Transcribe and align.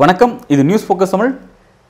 வணக்கம். 0.00 0.34
இது 0.48 0.64
news 0.64 0.84
focus 0.86 1.12
Tamil. 1.14 1.32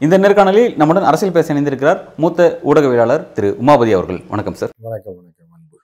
இந்த 0.00 0.18
நேர்காணலில் 0.18 0.76
நம்முடன் 0.80 1.06
அரசியல் 1.08 1.34
பேச 1.34 1.54
இணைந்திருக்கிறார் 1.54 2.00
மூத்த 2.16 2.46
ஊடகவியலாளர் 2.70 3.26
திரு 3.32 3.50
உமாபதி 3.62 3.92
அவர்கள். 3.96 4.20
வணக்கம் 4.32 4.56
சார் 4.60 4.70
வணக்கம் 4.86 5.16
வணக்கம் 5.18 5.50
அன்பு. 5.56 5.76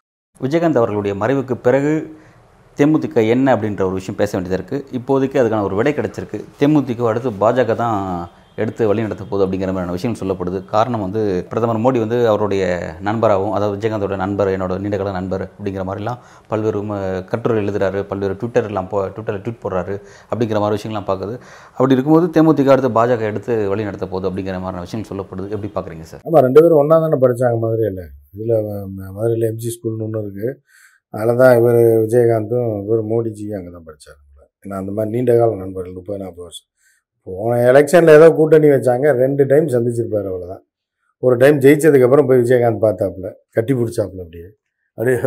விஜயகாந்த் 0.44 0.80
அவர்களுடைய 0.82 1.16
மறைவுக்கு 1.24 1.56
பிறகு 1.66 1.92
தேமுதிக 2.78 3.28
என்ன 3.34 3.56
அப்படின்ற 3.56 3.82
ஒரு 3.88 3.98
விஷயம் 4.00 4.20
பேச 4.22 4.30
வேண்டியதாக 4.38 4.60
இருக்குது 4.62 4.86
இப்போதைக்கு 4.98 5.40
அதுக்கான 5.42 5.66
ஒரு 5.68 5.76
விடை 5.80 5.92
கிடைச்சிருக்கு. 5.98 6.40
தேமுதிக 6.60 7.08
அடுத்து 7.12 7.30
பாஜக 7.44 7.76
தான் 7.84 8.00
எடுத்து 8.62 8.82
வழி 8.90 9.04
நடத்த 9.06 9.22
போகுது 9.30 9.44
அப்படிங்கிற 9.44 9.70
மாதிரியான 9.72 9.94
விஷயம் 9.96 10.16
சொல்லப்படுது. 10.20 10.58
காரணம் 10.74 11.02
வந்து 11.04 11.20
பிரதமர் 11.50 11.80
மோடி 11.84 11.98
வந்து 12.04 12.18
அவருடைய 12.32 12.64
நண்பராகவும் 13.08 13.54
அதாவது 13.56 13.74
விஜயகாந்தோட 13.76 14.16
நண்பர் 14.24 14.50
என்னோட 14.54 14.74
நீண்டகால 14.84 15.12
நண்பர் 15.18 15.44
அப்படிங்கிற 15.48 15.84
மாதிரிலாம் 15.88 16.20
பல்வேறு 16.50 16.80
கட்டுரை 17.32 17.56
எழுதுறாரு 17.62 18.00
பல்வேறு 18.10 18.36
ட்விட்டர்லாம் 18.42 18.88
போ 18.92 19.00
ட்விட்டரில் 19.14 19.42
ட்வீட் 19.46 19.62
போடுறாரு 19.64 19.96
அப்படிங்கிற 20.30 20.60
மாதிரி 20.64 20.78
விஷயங்கள்லாம் 20.78 21.08
பார்க்குது. 21.10 21.34
அப்படி 21.76 21.96
இருக்கும்போது 21.96 22.28
தேமுதிக 22.36 22.72
அடுத்து 22.74 22.90
பாஜக 22.98 23.24
எடுத்து 23.32 23.54
வழி 23.72 23.88
நடத்த 23.88 24.08
போகுது 24.14 24.28
அப்படிங்கிற 24.30 24.58
மாதிரியான 24.64 24.84
விஷயம் 24.86 25.08
சொல்லப்படுது. 25.10 25.48
எப்படி 25.56 25.70
பார்க்குறீங்க 25.76 26.06
சார்? 26.12 26.22
ஆமாம் 26.28 26.44
ரெண்டு 26.46 26.62
பேரும் 26.64 26.80
ஒன்றா 26.82 26.98
தானே 27.04 27.18
படித்தாங்க 27.24 27.58
மதுரையில். 27.64 28.04
இதில் 28.36 28.54
மதுரையில் 29.18 29.48
எம்ஜி 29.50 29.72
ஸ்கூல்னு 29.74 30.06
ஒன்று 30.06 30.22
இருக்குது 30.26 30.52
அதில் 31.14 31.40
தான் 31.42 31.54
இவர் 31.58 31.80
விஜயகாந்தும் 32.04 32.70
இவர் 32.86 33.02
மோடிஜியும் 33.12 33.58
அங்கே 33.58 33.72
தான் 33.76 33.86
படித்தார் 33.88 34.20
ஏன்னா 34.64 34.78
அந்த 34.82 34.92
மாதிரி 34.96 35.10
நீண்ட 35.14 35.32
கால 35.40 35.56
நண்பர்கள் 35.64 35.96
முப்பது 35.98 36.18
நாற்பது 36.22 36.46
வருஷம். 36.46 36.68
போன 37.26 37.58
எலெக்ஷனில் 37.70 38.16
ஏதோ 38.18 38.28
கூட்டணி 38.38 38.68
வச்சாங்க. 38.76 39.06
ரெண்டு 39.22 39.42
டைம் 39.52 39.66
சந்திச்சிருப்பார் 39.74 40.28
அவ்வளோதான் 40.30 40.62
ஒரு 41.22 41.34
டைம் 41.42 41.58
ஜெயிச்சதுக்கப்புறம் 41.64 42.28
போய் 42.28 42.40
விஜயகாந்த் 42.44 42.84
பார்த்தாப்புல 42.86 43.28
கட்டி 43.56 43.72
பிடிச்சாப்புல 43.80 44.24
அப்படியே. 44.24 44.48
அப்படியே 44.98 45.18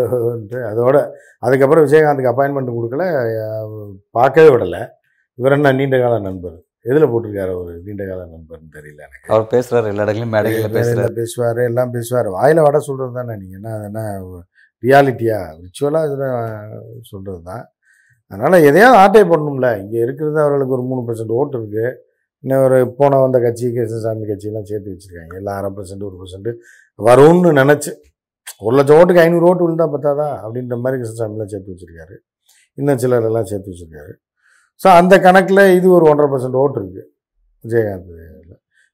அதோட 0.72 0.98
அதுக்கப்புறம் 1.46 1.86
விஜயகாந்துக்கு 1.86 2.32
அப்பாயின்மெண்ட் 2.32 2.78
கொடுக்கல 2.78 3.04
பார்க்கவே 4.18 4.50
விடலை. 4.54 4.82
இவர் 5.40 5.56
என்ன 5.58 5.72
நீண்ட 5.80 5.98
கால 6.04 6.16
நண்பர்? 6.28 6.58
எதில் 6.90 7.10
போட்டிருக்காரு 7.12 7.54
ஒரு 7.62 7.72
நீண்ட 7.88 8.04
கால 8.10 8.22
நண்பர்னு 8.34 8.70
தெரியல 8.78 9.02
எனக்கு. 9.08 9.28
அவர் 9.32 9.46
பேசுகிறார் 9.54 9.90
எல்லா 9.92 10.06
இடங்களையும் 10.06 10.34
மேடைகளில் 10.36 10.76
பேசுகிறார் 10.78 10.98
மேடையில் 11.00 11.20
பேசுவார் 11.20 11.60
எல்லாம் 11.70 11.92
பேசுவார். 11.98 12.30
வாயில் 12.38 12.66
வட 12.68 12.80
சொல்கிறது 12.88 13.14
தானே 13.20 13.36
நீங்கள் 13.42 13.60
என்ன 13.60 13.74
அது 13.78 13.88
என்ன 13.90 14.02
ரியாலிட்டியா 14.84 15.40
ரிச்சுவலாக 15.64 16.10
இதில் 16.10 16.26
சொல்கிறது 17.12 17.42
தான் 17.52 17.64
அதனால் 18.32 18.66
எதையாவது 18.70 18.98
ஆட்டை 19.04 19.24
போடணும்ல. 19.32 19.68
இங்கே 19.84 20.00
இருக்கிறது 20.06 20.38
அவர்களுக்கு 20.44 20.76
ஒரு 20.78 20.84
மூணு 20.90 21.02
பர்சன்ட் 21.08 21.34
ஓட்டு 21.40 21.58
இருக்குது 21.60 21.86
இன்னும் 22.44 22.64
ஒரு 22.66 22.78
போன 23.00 23.18
வந்த 23.24 23.38
கட்சி 23.46 23.66
கிருஷ்ணசாமி 23.78 24.26
கட்சியெல்லாம் 24.30 24.68
சேர்த்து 24.70 24.94
வச்சுருக்காங்க. 24.94 25.34
எல்லாம் 25.40 25.58
அரை 25.60 25.70
பர்சன்ட் 25.78 26.06
ஒரு 26.10 26.16
பர்சன்ட் 26.22 26.50
வரும்னு 27.08 27.52
நினச்சி 27.62 27.92
ஒரு 28.66 28.74
லட்சம் 28.78 28.98
ஓட்டுக்கு 29.00 29.24
ஐநூறு 29.26 29.48
ஓட்டு 29.50 29.66
விழுந்தா 29.66 29.88
பத்தாதா? 29.96 30.28
அப்படின்ற 30.46 30.78
மாதிரி 30.84 31.00
கிருஷ்ணசாமிலாம் 31.02 31.52
சேர்த்து 31.54 31.74
வச்சுருக்காரு. 31.74 32.16
இன்னும் 32.78 33.02
சிலர் 33.04 33.28
எல்லாம் 33.30 33.48
சேர்த்து 33.52 33.72
வச்சுருக்காரு. 33.72 34.14
ஸோ 34.82 34.88
அந்த 35.00 35.14
கணக்கில் 35.26 35.64
இது 35.78 35.88
ஒரு 35.98 36.06
ஒன்றரை 36.12 36.30
பர்சன்ட் 36.34 36.58
ஓட்டு 36.64 36.80
இருக்குது 36.82 37.06
விஜயகாந்த் 37.66 38.16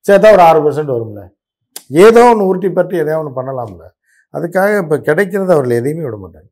சேர்த்தா 0.05 0.29
ஒரு 0.35 0.43
ஆறு 0.49 0.59
பர்சன்ட் 0.65 0.91
வரும்ல. 0.95 1.21
ஏதோ 2.05 2.21
ஒன்று 2.31 2.47
உருட்டி 2.49 2.69
பற்றி 2.79 2.95
எதையோ 3.03 3.19
ஒன்று 3.21 3.37
பண்ணலாம்ல. 3.39 3.83
அதுக்காக 4.33 4.71
இப்போ 4.83 4.97
கிடைக்கிறத 5.07 5.51
அவர்கள் 5.55 5.79
எதையுமே 5.79 6.05
விட 6.07 6.17
மாட்டாங்க. 6.23 6.49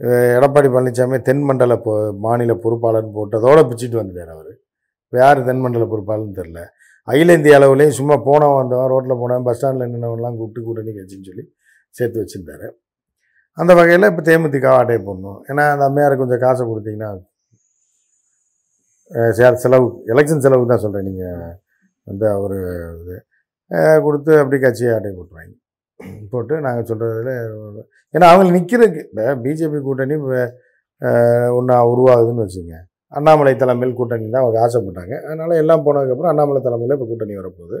எடப்பாடி 0.00 0.68
பழனிசாமி 0.74 1.16
தென்மண்டல 1.28 1.74
பொ 1.86 1.92
மாநில 2.26 2.52
பொறுப்பாளர்னு 2.64 3.14
போட்டதோடு 3.16 3.62
பிச்சுட்டு 3.70 4.00
வந்துட்டார் 4.00 4.30
அவர். 4.36 4.52
யார் 5.12 5.40
தென்மண்டல 5.48 5.86
பொறுப்பாளர்னு 5.92 6.36
தெரில. 6.40 6.60
அகில 7.08 7.34
இந்திய 7.38 7.58
அளவுலேயும் 7.58 7.96
சும்மா 7.98 8.16
போனவன் 8.28 8.60
வந்தவன் 8.60 8.90
ரோட்டில் 8.92 9.20
போனவன் 9.22 9.46
பஸ் 9.48 9.58
ஸ்டாண்டில் 9.58 9.92
நின்றவன்லாம் 9.94 10.36
கூப்பிட்டு 10.40 10.66
கூட்டணி 10.66 10.92
கட்சின்னு 10.98 11.28
சொல்லி 11.30 11.44
சேர்த்து 11.98 12.22
வச்சுருந்தாரு. 12.22 12.68
அந்த 13.58 13.72
வகையில் 13.78 14.08
இப்போ 14.10 14.22
தேமுதிக 14.28 14.66
ஆட்டை 14.78 14.98
போடணும். 15.08 15.38
ஏன்னா 15.50 15.64
அந்த 15.74 15.84
அம்மையாருக்கு 15.88 16.24
கொஞ்சம் 16.24 16.44
காசை 16.46 16.64
கொடுத்தீங்கன்னா 16.70 17.10
சேர் 19.38 19.62
செலவு 19.62 19.86
எலெக்ஷன் 20.12 20.44
செலவு 20.44 20.70
தான் 20.72 20.82
சொல்கிறேன் 20.84 21.08
நீங்கள் 21.08 21.54
வந்து 22.06 22.26
அவர் 22.36 22.56
இது. 23.00 23.16
கொடுத்து 24.06 24.32
அப்படி 24.42 24.58
கட்சியை 24.66 24.92
ஆட்டை 24.96 25.10
போட்டுருவாங்க. 25.16 25.54
போட்டு 26.32 26.54
நாங்கள் 26.66 26.88
சொல்கிறதுல 26.90 27.32
ஏன்னா 28.14 28.26
அவங்க 28.32 28.52
நிற்கிறதுக்கு 28.58 29.02
இப்போ 29.06 29.24
பிஜேபி 29.44 29.80
கூட்டணி 29.88 30.16
ஒன்றா 31.58 31.76
உருவாகுதுன்னு 31.92 32.44
வச்சுங்க 32.46 32.76
அண்ணாமலை 33.18 33.52
தலைமையில் 33.60 33.96
கூட்டணி 33.98 34.26
தான் 34.34 34.44
அவங்க 34.44 34.58
ஆசைப்பட்டாங்க. 34.64 35.14
அதனால் 35.26 35.60
எல்லாம் 35.62 35.84
போனதுக்கப்புறம் 35.86 36.32
அண்ணாமலை 36.32 36.60
தலைமையில் 36.66 36.94
இப்போ 36.96 37.06
கூட்டணி 37.12 37.34
வரப்போகுது. 37.40 37.78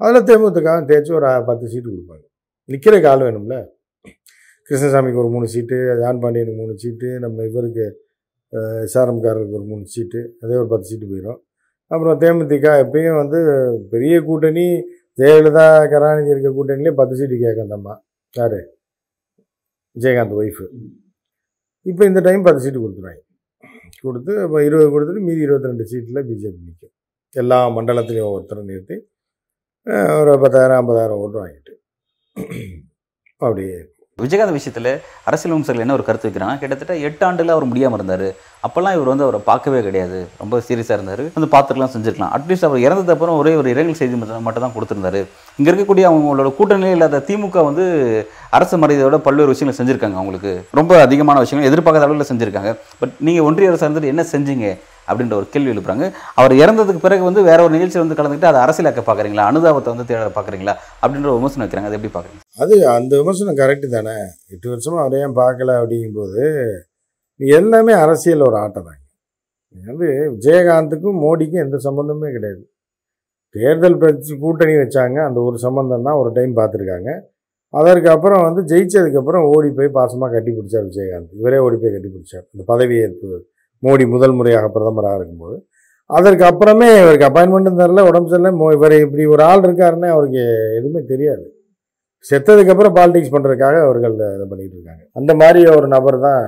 அதில் 0.00 0.26
தேமுதிக 0.28 0.74
தேய்ச்சி 0.90 1.12
ஒரு 1.18 1.30
பத்து 1.48 1.64
சீட்டு 1.72 1.88
கொடுப்பாங்க. 1.92 2.24
நிற்கிறக்கு 2.68 3.08
ஆள் 3.12 3.24
வேணும்ல? 3.26 3.56
கிருஷ்ணசாமிக்கு 4.68 5.20
ஒரு 5.22 5.30
மூணு 5.34 5.46
சீட்டு 5.54 5.76
ஜான் 6.00 6.20
பாண்டியனுக்கு 6.22 6.60
மூணு 6.62 6.74
சீட்டு 6.82 7.08
நம்ம 7.24 7.44
இவருக்கு 7.50 7.86
எஸ்ஆர்எம்காரருக்கு 8.86 9.58
ஒரு 9.58 9.66
மூணு 9.70 9.84
சீட்டு 9.94 10.20
அதே 10.42 10.54
ஒரு 10.62 10.68
பத்து 10.72 10.86
சீட்டு 10.90 11.06
போயிடும். 11.12 11.38
அப்புறம் 11.90 12.18
தேமுதிக 12.22 12.68
எப்பயும் 12.84 13.18
வந்து 13.22 13.38
பெரிய 13.92 14.14
கூட்டணி 14.28 14.66
ஜெயலலிதா 15.18 15.64
கருணாநிதி 15.92 16.30
இருக்க 16.34 16.50
கூட்டணியிலே 16.56 16.92
பத்து 17.00 17.14
சீட்டு 17.18 17.36
கேட்கும் 17.44 17.74
அம்மா 17.76 17.94
யார்? 18.34 18.58
விஜயகாந்த் 19.96 20.36
ஒய்ஃபு 20.40 20.66
இப்போ 21.86 22.02
இந்த 22.10 22.20
டைம் 22.26 22.46
பத்து 22.46 22.60
சீட்டு 22.64 22.80
கொடுத்துருவாங்க. 22.82 23.22
கொடுத்து 24.04 24.32
இப்போ 24.46 24.58
இருபது 24.68 24.88
கொடுத்துட்டு 24.94 25.22
மீதி 25.28 25.42
இருபத்தி 25.46 25.70
ரெண்டு 25.70 25.84
சீட்டில் 25.92 26.24
பிஜேபி 26.28 26.58
நிற்கும் 26.68 26.94
எல்லா 27.32 27.58
மண்டலத்திலையும் 27.76 28.28
ஒவ்வொருத்தரும் 28.30 28.68
நிறுத்தி 28.70 28.96
ஒரு 30.20 30.32
பத்தாயிரம் 30.44 30.78
ஐம்பதாயிரம் 30.80 31.20
ஓட்டு 31.24 31.38
வாங்கிட்டு. 31.42 31.74
அப்படியே 33.40 33.76
விஜயகாந்த் 34.22 34.56
விஷயத்தில் 34.56 34.90
அரசியல் 35.28 35.52
விமர்சகர்கள் 35.52 35.84
என்ன 35.84 35.94
ஒரு 35.96 36.04
கருத்து 36.06 36.26
வைக்கிறாங்கன்னா 36.28 36.60
கிட்டத்தட்ட 36.62 36.94
எட்டு 37.08 37.22
ஆண்டுல 37.26 37.54
அவர் 37.56 37.66
முடியாமல் 37.70 37.98
இருந்தார். 37.98 38.24
அப்போல்லாம் 38.66 38.94
இவர் 38.96 39.10
வந்து 39.10 39.24
அவரை 39.26 39.40
பார்க்கவே 39.50 39.80
கிடையாது. 39.86 40.18
ரொம்ப 40.42 40.62
சீரியஸாக 40.68 40.96
இருந்தார். 40.98 41.22
வந்து 41.36 41.50
பார்த்துக்கலாம் 41.54 41.92
செஞ்சுருக்கலாம். 41.94 42.32
அட்லீஸ்ட் 42.36 42.66
அவர் 42.68 42.84
இறந்தது 42.86 43.14
அப்புறம் 43.14 43.38
ஒரே 43.42 43.52
ஒரு 43.60 43.70
இரங்கல் 43.74 44.00
செய்தி 44.00 44.18
மட்டும் 44.22 44.46
மட்டும் 44.48 44.64
தான் 44.66 44.74
கொடுத்துருந்தாரு. 44.76 45.20
இங்கே 45.58 45.70
இருக்கக்கூடிய 45.70 46.06
அவங்களோட 46.10 46.50
கூட்டணியில் 46.58 46.96
இல்லாத 46.98 47.22
திமுக 47.30 47.64
வந்து 47.70 47.86
அரசு 48.58 48.76
மரியாதையோட 48.82 49.18
பல்வேறு 49.28 49.54
விஷயங்கள் 49.54 49.80
செஞ்சுருக்காங்க 49.80 50.18
அவங்களுக்கு. 50.20 50.54
ரொம்ப 50.80 51.00
அதிகமான 51.06 51.38
விஷயங்கள் 51.46 51.70
எதிர்பார்க்காத 51.72 52.08
அளவில் 52.08 52.30
செஞ்சுருக்காங்க. 52.32 52.72
பட் 53.02 53.16
நீங்கள் 53.28 53.48
ஒன்றிய 53.50 53.72
அரசு 53.72 53.86
இருந்துட்டு 53.88 54.12
என்ன 54.14 54.24
செஞ்சீங்க? 54.34 54.68
அப்படின்ற 55.08 55.34
ஒரு 55.40 55.46
கேள்வி 55.54 55.72
எழுப்புறாங்க. 55.74 56.06
அவர் 56.40 56.54
இறந்ததுக்கு 56.62 57.04
பிறகு 57.06 57.22
வந்து 57.28 57.42
வேற 57.48 57.58
ஒரு 57.66 57.74
நிகழ்ச்சி 57.76 57.98
வந்து 58.02 58.18
கலந்துக்கிட்டு 58.18 58.50
அதை 58.52 58.60
அரசியலாக்க 58.64 59.02
பார்க்குறீங்களா 59.08 59.48
அனுதாபத்தை 59.52 59.92
வந்து 59.94 60.08
தேட 60.10 60.30
பார்க்குறீங்களா 60.38 60.74
அப்படின்ற 61.02 61.30
ஒரு 61.32 61.40
விமர்சனம் 61.40 61.64
வைக்கிறாங்க. 61.64 61.90
அதை 61.90 61.98
எப்படி 61.98 62.12
பார்க்குறீங்க 62.16 62.44
அது 62.64 62.76
அந்த 62.96 63.12
விமர்சனம் 63.22 63.60
கரெக்டு 63.62 63.88
தானே. 63.96 64.16
எட்டு 64.54 64.66
வருஷமாக 64.74 65.02
அவரை 65.04 65.20
ஏன் 65.26 65.38
பார்க்கல 65.42 65.76
அப்படிங்கும்போது 65.80 66.44
எல்லாமே 67.40 67.92
அரசியல் 68.04 68.46
ஒரு 68.48 68.56
ஆட்டம் 68.64 68.88
தாங்க 68.88 69.04
வந்து 69.90 70.06
விஜயகாந்துக்கும் 70.34 71.18
மோடிக்கும் 71.24 71.64
எந்த 71.64 71.76
சம்மந்தமே 71.86 72.28
கிடையாது. 72.36 72.62
தேர்தல் 73.54 73.98
பிரச்சு 74.00 74.32
கூட்டணி 74.44 74.74
வச்சாங்க. 74.78 75.18
அந்த 75.28 75.38
ஒரு 75.48 75.56
சம்மந்தம் 75.64 76.06
தான் 76.08 76.18
ஒரு 76.22 76.30
டைம் 76.38 76.52
பார்த்துருக்காங்க. 76.58 77.10
அதற்கு 77.74 78.08
அப்புறம் 78.14 78.42
வந்து 78.46 78.62
ஜெயிச்சதுக்கப்புறம் 78.70 79.46
ஓடி 79.54 79.68
போய் 79.78 79.90
பாசமாக 79.96 80.32
கட்டி 80.34 80.52
பிடிச்சார் 80.58 80.86
விஜயகாந்த். 80.88 81.32
இவரே 81.40 81.58
ஓடி 81.66 81.76
போய் 81.82 81.94
கட்டி 81.94 82.10
பிடிச்சார். 82.14 82.46
இந்த 82.54 82.86
ஏற்பு 83.04 83.28
மோடி 83.86 84.04
முதல் 84.14 84.36
முறையாக 84.38 84.66
பிரதமராக 84.76 85.18
இருக்கும்போது. 85.20 85.56
அதற்கு 86.10 86.44
அப்புறமே 86.50 86.88
இவருக்கு 87.02 87.28
அப்பாயின்மெண்ட்டும் 87.28 87.80
தரல 87.80 88.04
உடம்பு 88.10 88.30
சரியில்லை. 88.32 88.52
மோ 88.60 88.66
இவர் 88.76 88.94
இப்படி 89.04 89.24
ஒரு 89.34 89.42
ஆள் 89.50 89.64
இருக்காருன்னு 89.66 90.08
அவருக்கு 90.14 90.42
எதுவுமே 90.78 91.02
தெரியாது. 91.12 91.44
செத்ததுக்கு 92.30 92.72
அப்புறம் 92.74 92.94
பாலிடிக்ஸ் 92.98 93.34
பண்ணுறதுக்காக 93.34 93.76
அவர்கள் 93.86 94.14
இதை 94.16 94.46
பண்ணிகிட்டு 94.52 94.76
இருக்காங்க. 94.78 95.02
அந்த 95.18 95.32
மாதிரி 95.42 95.60
ஒரு 95.78 95.88
நபர் 95.96 96.18
தான். 96.28 96.42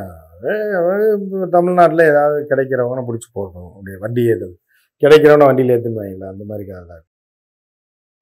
தமிழ்நாட்டில் 1.56 2.08
ஏதாவது 2.10 2.38
கிடைக்கிறவங்க 2.50 3.02
பிடிச்சி 3.08 3.28
போடணும். 3.36 3.70
அப்படியே 3.76 3.98
வண்டி 4.04 4.22
ஏற்றுது 4.32 4.54
கிடைக்கிறவன 5.02 5.46
வண்டியில் 5.48 5.72
ஏற்றுன்னு 5.74 6.00
வாங்கிக்கலாம் 6.00 6.34
அந்த 6.34 6.44
மாதிரி 6.50 6.64
கதை 6.70 6.82
தான். 6.92 7.04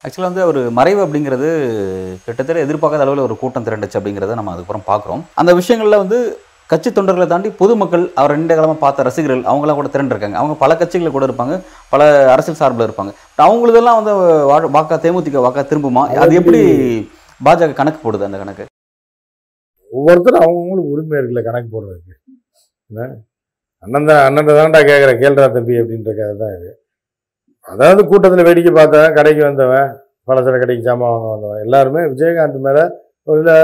ஆக்சுவலாக 0.04 0.30
வந்து 0.30 0.42
ஒரு 0.50 0.60
மறைவு 0.78 1.00
அப்படிங்கிறது 1.04 1.48
கிட்டத்தட்ட 2.24 2.58
எதிர்பார்க்காத 2.66 3.04
அளவில் 3.06 3.24
ஒரு 3.28 3.34
கூட்டம் 3.40 3.66
திரண்டுச்சு 3.68 3.98
அப்படிங்கிறத 3.98 4.36
நம்ம 4.40 4.52
அதுக்கப்புறம் 4.54 4.86
பார்க்குறோம். 4.90 5.22
அந்த 5.40 5.52
விஷயங்களில் 5.60 6.02
வந்து 6.02 6.18
கட்சி 6.70 6.88
தொண்டர்களை 6.96 7.26
தாண்டி 7.28 7.48
பொதுமக்கள் 7.60 8.02
அவர் 8.20 8.34
நீண்ட 8.38 8.54
காலமாக 8.56 8.78
பார்த்த 8.82 9.06
ரசிகர்கள் 9.06 9.44
அவங்களாம் 9.50 9.78
கூட 9.78 9.88
திரண்டிருக்காங்க. 9.92 10.36
அவங்க 10.40 10.54
பல 10.62 10.72
கட்சிகளில் 10.80 11.14
கூட 11.14 11.26
இருப்பாங்க. 11.28 11.54
பல 11.92 12.08
அரசியல் 12.32 12.58
சார்பில் 12.60 12.86
இருப்பாங்க. 12.88 13.12
அவங்களுதெல்லாம் 13.46 13.98
வந்து 14.00 14.12
வாக்கா 14.74 14.98
தேமுதிக 15.04 15.44
வாக்கா 15.46 15.62
திரும்புமா? 15.70 16.02
அது 16.24 16.38
எப்படி 16.40 16.60
பாஜக 17.46 17.78
கணக்கு 17.80 18.00
போடுது 18.02 18.28
அந்த 18.28 18.40
கணக்கு? 18.42 18.66
ஒவ்வொருத்தரும் 19.96 20.42
அவங்கவுங்களுக்கு 20.44 20.92
உரிமை 20.94 21.16
இருக்குல்ல 21.20 21.42
கணக்கு 21.48 21.68
போடுறதுக்கு. 21.74 22.14
அண்ணன் 23.84 24.08
தான் 24.10 24.22
அண்ணன் 24.26 24.48
தான்டா 24.58 24.80
கேட்குற 24.90 25.10
கேள்றா 25.22 25.48
தம்பி 25.56 25.74
அப்படின்ற 25.80 26.10
கதை 26.20 26.34
தான் 26.44 26.54
இது. 26.58 26.70
அதாவது 27.72 28.00
கூட்டத்தில் 28.10 28.46
வேடிக்கை 28.48 28.72
பார்த்தவன் 28.78 29.16
கடைக்கு 29.18 29.42
வந்தவன் 29.48 29.90
பலசர 30.28 30.56
கடைக்கு 30.62 30.86
ஜாமான் 30.86 31.12
வாங்க 31.14 31.28
வந்தவன். 31.34 31.60
எல்லாருமே 31.66 32.00
விஜயகாந்த் 32.12 32.64
மேலே 32.66 32.82
ஒரு 33.28 33.38
இதில் 33.42 33.54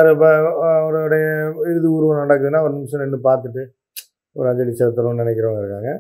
அவருடைய 0.79 1.27
இறுதி 1.71 1.89
உருவம் 1.97 2.21
நடக்குதுன்னா 2.23 2.61
ஒரு 2.67 2.73
நிமிஷம் 2.79 3.03
நின்று 3.03 3.21
பார்த்துட்டு 3.29 3.63
ஒரு 4.37 4.47
அஞ்சலி 4.51 4.73
செலுத்தணும்னு 4.81 5.23
நினைக்கிறவங்க 5.23 5.61
இருக்காங்க. 5.63 5.91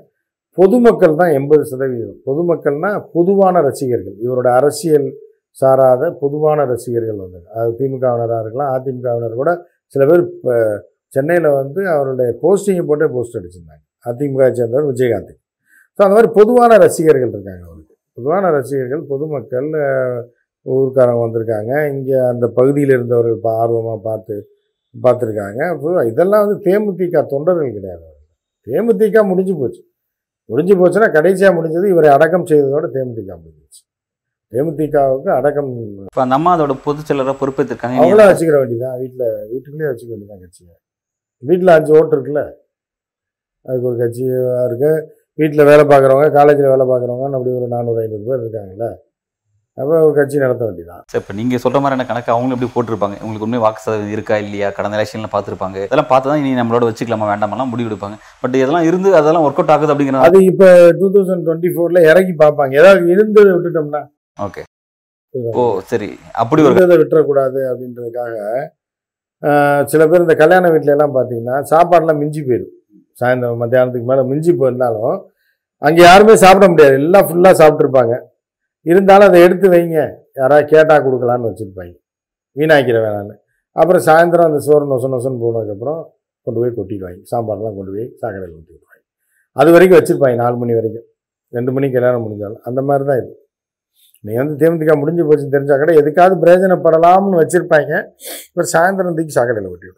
பொதுமக்கள் 0.58 1.18
தான் 1.20 1.32
எண்பது 1.38 1.62
சதவீதம். 1.70 2.18
பொதுமக்கள்னால் 2.28 2.98
பொதுவான 3.14 3.62
ரசிகர்கள். 3.68 4.16
இவரோட 4.24 4.48
அரசியல் 4.58 5.06
சாராத 5.60 6.02
பொதுவான 6.22 6.64
ரசிகர்கள் 6.72 7.18
வந்தாங்க 7.22 7.48
அது 7.58 7.70
திமுகவினராக 7.80 8.42
இருக்கலாம் 8.44 8.72
அதிமுகவினர் 8.76 9.40
கூட 9.42 9.50
சில 9.94 10.02
பேர் 10.10 10.22
இப்போ 10.28 10.54
சென்னையில் 11.16 11.48
வந்து 11.60 11.80
அவருடைய 11.94 12.28
போஸ்டிங்கை 12.42 12.84
போட்டே 12.90 13.06
போஸ்ட் 13.16 13.36
அடிச்சிருந்தாங்க. 13.40 13.82
அதிமுக 14.10 14.46
சேர்ந்தவர் 14.58 14.88
விஜயகாந்த். 14.92 15.34
ஸோ 15.98 16.00
அந்த 16.04 16.14
மாதிரி 16.16 16.30
பொதுவான 16.38 16.76
ரசிகர்கள் 16.84 17.32
இருக்காங்க 17.34 17.62
அவருக்கு. 17.68 17.94
பொதுவான 18.18 18.50
ரசிகர்கள் 18.58 19.02
பொதுமக்கள் 19.12 19.68
ஊர்க்காரங்க 20.66 21.22
வந்திருக்காங்க. 21.24 21.72
இங்கே 21.94 22.16
அந்த 22.32 22.46
பகுதியில் 22.58 22.94
இருந்தவர்கள் 22.96 23.36
இப்போ 23.38 23.52
ஆர்வமாக 23.62 23.98
பார்த்து 24.08 24.36
பார்த்துருக்காங்க. 24.94 25.60
இதெல்லாம் 26.10 26.44
வந்து 26.44 26.58
தேமுதிக 26.66 27.22
தொண்டர்கள் 27.32 27.76
கிடையாது. 27.78 28.06
தேமுதிக 28.66 29.24
முடிஞ்சு 29.30 29.54
போச்சு. 29.62 29.82
முடிஞ்சு 30.50 30.74
போச்சுன்னா 30.80 31.08
கடைசியாக 31.16 31.52
முடிஞ்சது 31.56 31.86
இவரை 31.94 32.08
அடக்கம் 32.14 32.48
செய்ததோட 32.50 32.86
தேமுதிக 32.96 33.36
முடிஞ்சிச்சு 33.42 33.82
தேமுதிகவுக்கு 34.52 35.30
அடக்கம் 35.36 35.70
இப்போ 36.08 36.20
அந்த 36.24 36.34
அம்மா 36.38 36.50
அதோட 36.56 36.74
பொதுச் 36.86 37.08
செயலராக 37.08 37.34
பொறுப்பேற்றிருக்காங்க 37.38 37.98
அவங்கள 38.00 38.24
வச்சுக்கிற 38.30 38.56
வேண்டியதான் 38.62 38.98
வீட்டில் 39.02 39.24
வீட்டுக்குள்ளேயே 39.52 39.90
வச்சுக்க 39.90 40.10
வேண்டியதான் 40.12 40.42
கட்சியை? 40.44 40.74
வீட்டில் 41.42 41.74
அஞ்சு 41.76 41.92
ஓட்டு 41.98 42.14
இருக்குல்ல? 42.16 42.42
அதுக்கு 43.66 43.88
ஒரு 43.90 43.96
கட்சி 44.02 44.22
இருக்கு. 44.66 44.90
வீட்டில் 45.40 45.68
வேலை 45.70 45.84
பார்க்குறவங்க 45.92 46.28
காலேஜில் 46.38 46.72
வேலை 46.72 46.84
பார்க்குறவங்க 46.90 47.36
அப்படி 47.38 47.52
ஒரு 47.60 47.68
நானூறு 47.74 48.02
ஐநூறு 48.02 48.24
பேர் 48.28 48.42
இருக்காங்கல்ல? 48.44 48.88
அப்போ 49.78 49.94
ஒரு 50.06 50.12
கட்சி 50.16 50.36
நடத்த 50.42 50.62
வேண்டியதான் 50.66 51.00
சார் 51.12 51.20
இப்போ 51.22 51.34
நீங்கள் 51.38 51.60
சொல்கிற 51.62 51.78
மாதிரியான 51.82 52.04
கணக்கு 52.08 52.30
அவங்களும் 52.32 52.54
எப்படி 52.56 52.68
போட்டிருப்பாங்க? 52.74 53.16
உங்களுக்கு 53.22 53.46
உண்மை 53.46 53.60
வாக்கு 53.64 53.80
சதவீதம் 53.84 54.12
இருக்கா 54.16 54.34
இல்லையா? 54.42 54.68
கடந்த 54.76 54.96
எலெக்ஷனில் 54.98 55.32
பார்த்துருப்பாங்க. 55.32 55.76
இதெல்லாம் 55.86 56.08
பார்த்து 56.10 56.30
தான் 56.30 56.40
இனி 56.42 56.50
நம்மளோட 56.58 56.84
வச்சுக்கலாமா 56.88 57.28
வேண்டாமெல்லாம் 57.30 57.70
முடிவு 57.72 57.88
எடுப்பாங்க. 57.90 58.16
பட் 58.42 58.54
இதெல்லாம் 58.60 58.86
இருந்து 58.88 59.10
அதெல்லாம் 59.20 59.44
ஒர்க் 59.46 59.58
அவுட் 59.60 59.72
ஆகுது 59.74 59.92
அப்படிங்கிற 59.94 60.20
அது 60.28 60.40
இப்போ 60.50 60.68
டூ 61.00 61.06
தௌசண்ட் 61.14 61.44
டுவெண்ட்டி 61.46 61.70
ஃபோரில் 61.76 62.06
இறக்கி 62.10 62.34
பார்ப்பாங்க. 62.42 62.72
ஏதாவது 62.82 63.10
இருந்ததை 63.14 63.50
விட்டுட்டோம்னா. 63.56 64.02
ஓகே 64.46 64.62
ஓ 65.60 65.64
சரி. 65.92 66.08
அப்படி 66.42 66.62
ஒரு 66.66 66.72
இருந்ததை 66.72 66.98
விட்டுறக்கூடாது 67.00 67.60
அப்படின்றதுக்காக 67.70 68.36
சில 69.92 70.02
பேர் 70.10 70.24
இந்த 70.24 70.36
கல்யாண 70.42 70.70
வீட்ல 70.74 70.94
எல்லாம் 70.96 71.16
பார்த்தீங்கன்னா 71.16 71.56
சாப்பாடுலாம் 71.72 72.20
மிஞ்சி 72.22 72.42
போயிடும். 72.48 72.74
சாயந்தரம் 73.20 73.60
மத்தியானத்துக்கு 73.64 74.10
மேலே 74.12 74.22
மிஞ்சி 74.30 74.54
போயிருந்தாலும் 74.60 75.16
அங்கே 75.82 76.02
யாருமே 76.08 76.36
சாப்பிட 76.44 76.68
முடியாது. 76.72 76.94
எல்லாம் 77.02 77.26
ஃபுல்லாக 77.30 77.58
சாப்பிட்ருப்பாங்க 77.60 78.14
இருந்தாலும் 78.90 79.28
அதை 79.30 79.38
எடுத்து 79.46 79.66
வைங்க. 79.74 79.98
யாராவது 80.40 80.66
கேட்டால் 80.72 81.04
கொடுக்கலான்னு 81.06 81.48
வச்சுருப்பாங்க. 81.50 81.94
வீணாக்கிற 82.56 82.98
வேணான்னு 83.04 83.34
அப்புறம் 83.76 84.02
சாயந்தரம் 84.08 84.48
அந்த 84.50 84.60
சோறு 84.66 84.84
நொச 84.90 85.08
நொசன்னு 85.14 85.40
போனதுக்கப்புறம் 85.44 86.00
கொண்டு 86.46 86.58
போய் 86.60 86.74
கொட்டிடுவாங்க. 86.78 87.20
சாம்பார்லாம் 87.30 87.76
கொண்டு 87.78 87.90
போய் 87.94 88.06
சாக்கடையில் 88.20 88.54
கொட்டி 88.56 88.72
விடுவாங்க 88.74 89.02
அது 89.60 89.70
வரைக்கும் 89.74 89.98
வச்சுருப்பாங்க 89.98 90.36
நாலு 90.42 90.56
மணி 90.62 90.74
வரைக்கும். 90.78 91.06
ரெண்டு 91.56 91.70
மணிக்கு 91.74 91.96
கல்யாணம் 91.96 92.24
முடிஞ்சாலும். 92.24 92.62
அந்த 92.68 92.80
மாதிரி 92.88 93.04
தான் 93.08 93.18
இது. 93.22 93.32
நீ 94.24 94.32
வந்து 94.40 94.54
தேமுதிக 94.60 94.92
முடிஞ்சு 95.00 95.22
போச்சுன்னு 95.28 95.54
தெரிஞ்சா 95.56 95.76
கூட 95.82 95.92
எதுக்காவது 96.00 96.36
பிரயோஜனப்படலாம்னு 96.44 97.40
வச்சுருப்பாங்க. 97.42 97.92
இப்போ 98.48 98.64
சாயந்தரம் 98.74 99.16
தூக்கி 99.18 99.34
சாக்கடையில் 99.38 99.72
கொட்டி 99.72 99.88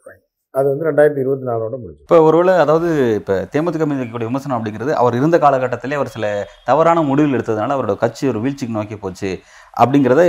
அது 0.58 0.66
வந்து 0.72 0.86
ரெண்டாயிரத்தி 0.88 1.22
இருபத்தி 1.24 1.46
நாலோட 1.48 1.74
முடிஞ்சு 1.80 2.02
இப்போ 2.04 2.18
ஒருவேளை 2.28 2.52
அதாவது 2.64 2.88
இப்போ 3.20 3.34
தேமுதிக 3.54 3.86
மீது 3.88 4.00
இருக்கக்கூடிய 4.00 4.30
விமர்சனம் 4.30 4.56
அப்படிங்கிறது 4.58 4.92
அவர் 5.00 5.18
இருந்த 5.20 5.36
காலகட்டத்திலே 5.44 5.98
அவர் 6.00 6.14
சில 6.14 6.26
தவறான 6.68 7.02
முடிவுகள் 7.10 7.36
எடுத்ததுனால 7.38 7.76
அவரோட 7.76 7.94
கட்சி 8.04 8.30
ஒரு 8.32 8.40
வீழ்ச்சிக்கு 8.44 8.76
நோக்கி 8.78 8.98
போச்சு 9.04 9.30
அப்படிங்கிறத 9.82 10.22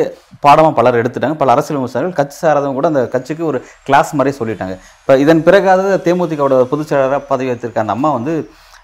பாடமாக 0.45 0.73
பலர் 0.79 0.99
எடுத்துட்டாங்க. 1.01 1.35
பல 1.41 1.51
அரசியல் 1.55 1.79
விமர்சனங்கள் 1.79 2.17
கட்சி 2.19 2.37
சாராதவங்க 2.41 2.77
கூட 2.79 2.87
அந்த 2.91 3.03
கட்சிக்கு 3.13 3.43
ஒரு 3.51 3.59
கிளாஸ் 3.87 4.09
மாதிரி 4.19 4.31
சொல்லிட்டாங்க. 4.39 4.73
இப்போ 5.01 5.13
இதன் 5.23 5.43
பிறகாவது 5.47 5.91
தேமுதிகவோட 6.07 6.55
பொதுச் 6.71 6.89
செயலராக 6.91 7.19
பதவி 7.31 7.49
வைத்திருக்க 7.51 7.85
அந்த 7.85 7.95
அம்மா 7.97 8.09
வந்து 8.17 8.33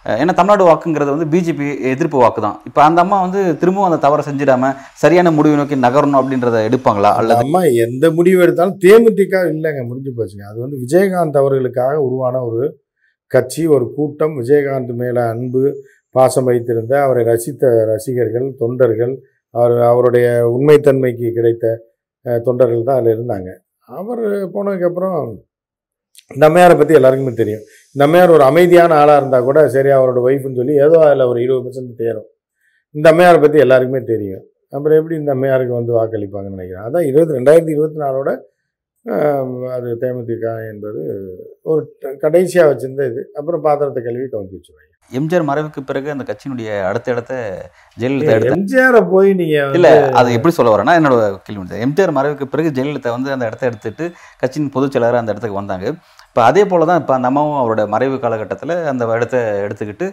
ஏன்னா 0.06 0.34
தமிழ்நாடு 0.38 0.64
வாக்குங்கிறது 0.70 1.12
வந்து 1.16 1.28
பிஜேபி 1.34 1.68
எதிர்ப்பு 1.92 2.18
வாக்கு 2.22 2.42
தான் 2.46 2.58
இப்போ 2.68 2.82
அந்த 2.86 3.00
அம்மா 3.04 3.18
வந்து 3.26 3.42
திரும்பவும் 3.62 3.88
அந்த 3.90 4.00
தவறை 4.06 4.24
செஞ்சிடாம 4.28 4.72
சரியான 5.04 5.32
முடிவு 5.38 5.60
நோக்கி 5.60 5.76
நகரணும் 5.86 6.20
அப்படின்றத 6.22 6.58
எடுப்பாங்களா? 6.68 7.12
அல்லது 7.20 7.44
அம்மா 7.46 7.62
எந்த 7.86 8.06
முடிவு 8.12 8.40
எடுத்தாலும் 8.46 8.80
தேமுதிக 8.86 9.44
இல்லைங்க 9.54 9.84
முடிஞ்சு 9.90 10.12
போச்சுங்க. 10.18 10.46
அது 10.52 10.60
வந்து 10.66 10.80
விஜயகாந்த் 10.84 11.40
அவர்களுக்காக 11.42 11.96
உருவான 12.08 12.42
ஒரு 12.50 12.64
கட்சி 13.32 13.64
ஒரு 13.76 13.86
கூட்டம். 13.96 14.36
விஜயகாந்த் 14.42 14.94
மேலே 15.04 15.22
அன்பு 15.34 15.64
பாசம் 16.16 16.48
வைத்திருந்த 16.50 16.94
அவரை 17.06 17.24
ரசித்த 17.32 17.70
ரசிகர்கள் 17.92 18.48
தொண்டர்கள் 18.62 19.14
அவர் 19.54 19.78
அவருடைய 19.92 20.28
உண்மைத்தன்மைக்கு 20.56 21.30
கிடைத்த 21.38 21.66
தொண்டர்கள் 22.46 22.88
தான் 22.90 23.00
அதில் 23.00 23.16
இருந்தாங்க. 23.16 23.50
அவர் 23.90 24.24
போனதுக்கப்புறம் 24.54 25.18
இந்த 26.36 26.44
அம்மையாரை 26.50 26.76
பற்றி 26.80 26.94
எல்லாருக்குமே 27.00 27.34
தெரியும். 27.42 27.64
இந்த 27.96 28.04
அம்மையார் 28.08 28.36
ஒரு 28.38 28.44
அமைதியான 28.52 28.96
ஆளாக 29.02 29.20
இருந்தால் 29.22 29.48
கூட 29.50 29.60
சரி 29.76 29.90
அவரோட 29.98 30.20
ஒய்ஃப்னு 30.28 30.60
சொல்லி 30.62 30.76
ஏதோ 30.86 30.98
அதில் 31.08 31.30
ஒரு 31.32 31.40
இருபது 31.46 31.64
பர்சன்ட் 31.66 32.02
தேரும். 32.04 32.28
இந்த 32.98 33.08
அம்மையாரை 33.14 33.40
பற்றி 33.44 33.60
எல்லாருக்குமே 33.66 34.02
தெரியும். 34.14 34.44
அப்புறம் 34.76 34.98
எப்படி 35.00 35.16
இந்த 35.22 35.32
அம்மையாருக்கு 35.36 35.74
வந்து 35.80 35.94
வாக்களிப்பாங்கன்னு 36.00 36.56
நினைக்கிறேன். 36.58 36.86
அதான் 36.88 37.06
இருபது 37.10 37.32
ரெண்டாயிரத்தி 37.40 37.74
இருபத்தி 37.76 38.00
நாலோட 38.06 38.30
அது 39.76 39.90
தேமுதிக 40.02 40.46
என்பது 40.72 41.02
ஒரு 41.72 41.82
கடைசியாக 42.24 42.70
வச்சிருந்த 42.72 43.06
இது. 43.12 43.22
அப்புறம் 43.40 43.64
பாத்திரத்தை 43.68 44.02
கழுவி 44.06 44.28
கவுந்து 44.34 44.58
வச்சுருவாங்க. 44.58 44.90
எம்ஜிஆர் 45.12 45.48
மறைவுக்கு 45.48 45.82
பிறகு 45.90 46.08
அந்த 46.14 46.24
கட்சியினுடைய 46.28 46.70
அடுத்த 46.90 47.08
இடத்த 47.14 47.34
ஜெயலலிதா 47.98 48.36
எடுத்த 48.36 48.56
எம்ஜிஆரை 48.58 49.02
போய் 49.12 49.30
நீங்கள் 49.40 49.76
இல்ல 49.78 49.90
அது 50.20 50.30
எப்படி 50.38 50.54
சொல்ல 50.58 50.74
வரேன்னா 50.74 50.96
என்னோட 51.00 51.18
கேள்வி 51.48 51.82
எம்ஜிஆர் 51.88 52.16
மறைவுக்கு 52.18 52.46
பிறகு 52.54 52.70
ஜெயலலிதா 52.78 53.16
வந்து 53.18 53.34
அந்த 53.36 53.50
இடத்த 53.50 53.70
எடுத்துட்டு 53.72 54.06
கட்சியின் 54.44 54.74
பொதுச் 54.76 54.96
செயலராக 54.96 55.24
அந்த 55.24 55.34
இடத்துக்கு 55.34 55.62
வந்தாங்க. 55.62 55.86
இப்போ 56.30 56.42
அதே 56.50 56.64
போல 56.70 56.86
தான் 56.90 57.02
இப்போ 57.02 57.14
அந்த 57.16 57.28
அம்மாவும் 57.32 57.60
அவரோட 57.62 57.82
மறைவு 57.94 58.16
காலகட்டத்தில் 58.24 58.76
அந்த 58.92 59.04
இடத்த 59.18 59.38
எடுத்துக்கிட்டு 59.66 60.08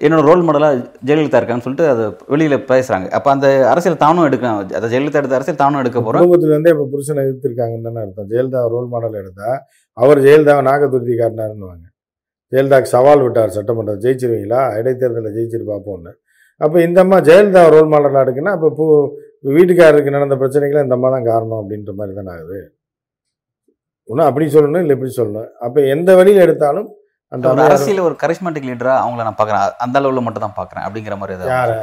என்னோடய 0.00 0.26
ரோல் 0.28 0.44
மாடலாக 0.46 0.76
ஜெயலலிதா 1.08 1.38
இருக்கான்னு 1.40 1.64
சொல்லிட்டு 1.64 1.86
அதை 1.92 2.04
வெளியில் 2.32 2.56
பேசுகிறாங்க 2.70 3.06
அப்போ 3.16 3.28
அந்த 3.34 3.48
அரசியல் 3.72 4.02
தானும் 4.04 4.26
எடுக்கலாம் 4.28 4.58
அதை 4.78 4.88
ஜெயலலிதா 4.92 5.20
எடுத்த 5.20 5.38
அரசியல் 5.38 5.60
தானும் 5.62 5.80
எடுக்க 5.82 5.98
போகிறோம் 6.00 6.22
குடும்பத்துலேருந்தே 6.22 6.72
இப்போ 6.74 6.86
புருஷனை 6.94 7.22
எதிர்த்திருக்காங்கன்னு 7.26 7.86
தானே 7.88 8.00
அர்த்தம். 8.04 8.28
ஜெயலலிதா 8.32 8.62
ரோல் 8.74 8.88
மாடல் 8.94 9.18
எடுத்தா 9.22 9.50
அவர் 9.96 10.20
ஜெயலலிதாவை 10.26 10.62
நாகதுருத்தி 10.70 11.16
காட்டினாருன்னுவாங்க 11.20 11.86
ஜெயலலிதாவுக்கு 12.52 12.94
சவால் 12.96 13.22
விட்டார் 13.26 13.54
சட்டமன்றம் 13.58 14.00
ஜெயிச்சிருவீங்களா? 14.04 14.62
இடைத்தேர்தலில் 14.80 15.34
ஜெயிச்சிரு 15.36 15.64
பார்ப்போம்னு 15.72 16.12
அப்போ 16.60 16.76
இந்த 16.86 16.98
அம்மா 17.04 17.16
ஜெயலலிதா 17.28 17.62
ரோல் 17.74 17.92
மாடலாக 17.94 18.24
எடுக்குன்னா 18.26 18.52
அப்போ 18.56 18.68
பூ 18.78 18.84
வீட்டுக்காரருக்கு 19.56 20.16
நடந்த 20.16 20.36
பிரச்சனைகளை 20.42 20.82
இந்த 20.86 20.96
அம்மா 20.98 21.08
தான் 21.14 21.26
காரணம் 21.30 21.60
அப்படின்ற 21.62 21.92
மாதிரி 22.00 22.12
தானே 22.18 22.30
ஆகுது. 22.36 22.58
ஒன்றும் 24.08 24.28
அப்படி 24.28 24.46
சொல்லணும் 24.54 24.82
இல்லை 24.84 24.94
இப்படி 24.96 25.12
சொல்லணும். 25.18 25.48
அப்போ 25.66 25.80
எந்த 25.94 26.10
வழியில் 26.18 26.44
எடுத்தாலும் 26.44 26.88
அந்த 27.34 27.48
ஒரு 27.48 27.60
அரசியல் 27.62 28.04
ஒரு 28.04 28.14
கரிஸ்மாட்டிக் 28.22 28.66
லீடரா 28.66 28.94
அவங்கள 29.02 29.16
நான் 29.16 29.34
பார்க்குறேன். 29.42 29.72
அந்த 29.78 29.98
அளவில் 29.98 30.22
மட்டும் 30.22 30.50
தான் 30.54 30.54
பார்க்குறேன் 30.56 30.78
அப்படிங்கிற 30.78 31.16
மாதிரி 31.16 31.38
யார? 31.38 31.42
ஏதாவது 31.42 31.78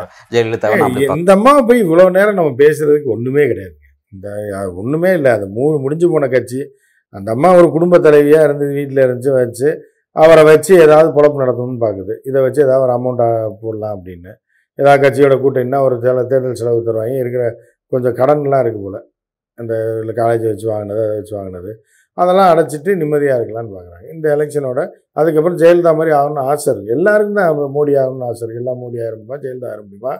ஏய், 0.72 1.06
இந்த 1.18 1.32
அம்மா 1.34 1.62
போய் 1.62 1.84
இவ்வளோ 1.84 2.10
நேரம் 2.10 2.34
நம்ம 2.34 2.50
பேசுறதுக்கு 2.50 3.04
ஒன்றுமே 3.04 3.48
கிடையாது. 3.48 3.76
இந்த 4.12 4.30
ஒண்ணுமே 4.76 5.14
இல்லை. 5.14 5.32
அது 5.32 5.48
மூணு 5.48 5.80
முடிஞ்சு 5.80 6.10
போன 6.12 6.28
கட்சி. 6.28 6.72
அந்த 7.10 7.32
அம்மா 7.32 7.54
ஒரு 7.54 7.72
குடும்ப 7.72 7.98
தலைவியாக 7.98 8.44
இருந்து 8.44 8.68
வீட்டில் 8.68 9.06
இருந்துச்சு 9.06 9.34
வச்சு 9.34 9.82
அவரை 10.12 10.44
வச்சு 10.44 10.82
ஏதாவது 10.82 11.10
பொழப்பு 11.10 11.44
நடத்தணும்னு 11.44 11.78
பார்க்குது 11.80 12.14
இதை 12.24 12.42
வச்சு 12.42 12.64
ஏதாவது 12.64 12.82
ஒரு 12.82 12.94
அமௌண்ட்டை 12.94 13.52
போடலாம் 13.62 14.02
அப்படின்னு. 14.06 14.34
ஏதாவது 14.76 15.10
கட்சியோட 15.10 15.42
கூட்டம் 15.42 15.64
என்ன 15.64 15.82
ஒரு 15.82 15.96
தேல- 15.96 16.26
தேர்தல் 16.26 16.54
செலவு 16.54 16.84
தருவாங்க. 16.86 17.20
இருக்கிற 17.20 17.56
கொஞ்சம் 17.88 18.16
கடன்லாம் 18.16 18.66
இருக்குது 18.66 18.82
போல். 18.84 19.10
அந்த 19.56 19.74
காலேஜ் 20.06 20.46
வச்சு 20.46 20.68
வாங்கினது 20.68 21.04
அதை 21.04 21.16
வச்சு 21.16 21.36
வாங்கினது. 21.36 21.84
அதெல்லாம் 22.18 22.50
அடைச்சிட்டு 22.54 22.92
நிம்மதியாக 23.02 23.38
இருக்கலாம்னு 23.40 23.74
பார்க்குறாங்க 23.76 24.08
இந்த 24.16 24.26
எலெக்ஷனோட 24.36 24.80
அதுக்கப்புறம் 25.20 25.60
ஜெயலலிதா 25.62 25.92
மாதிரி 26.00 26.12
ஆகணும்னு 26.20 26.44
ஆசை 26.52 26.68
இருக்குது 26.74 26.96
எல்லாருக்கும் 26.98 27.40
தான் 27.40 27.76
மோடி 27.78 27.94
ஆகணும்னு 28.02 28.28
ஆசை 28.30 28.42
இருக்குது 28.44 28.64
எல்லாம் 28.64 28.82
மோடி 28.84 28.98
ஆயிர 29.04 29.14
முடியுமா 29.16 29.40
ஜெயலலிதா 29.44 29.70
ஆயிர 29.72 29.82
முடியுமா 29.86 30.14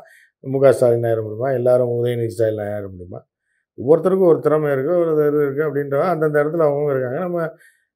மு 0.44 0.60
க 0.64 0.72
ஸ்டாலின் 0.78 1.08
ஆயிர 1.10 1.20
முடியுமா 1.26 1.50
எல்லாரும் 1.58 1.92
உதயநிதி 1.98 2.34
ஸ்டாலின் 2.36 2.64
ஆயிர 2.68 2.88
முடியுமா 2.94 3.20
ஒவ்வொருத்தருக்கும் 3.78 4.32
ஒரு 4.32 4.40
திறமை 4.46 4.70
இருக்குது 4.76 4.98
ஒரு 5.02 5.12
இது 5.30 5.40
இருக்குது 5.46 5.66
அப்படின்ற 5.68 6.00
அந்தந்த 6.14 6.42
இடத்துல 6.44 6.66
அவங்க 6.70 6.90
இருக்காங்க. 6.94 7.20
நம்ம 7.26 7.46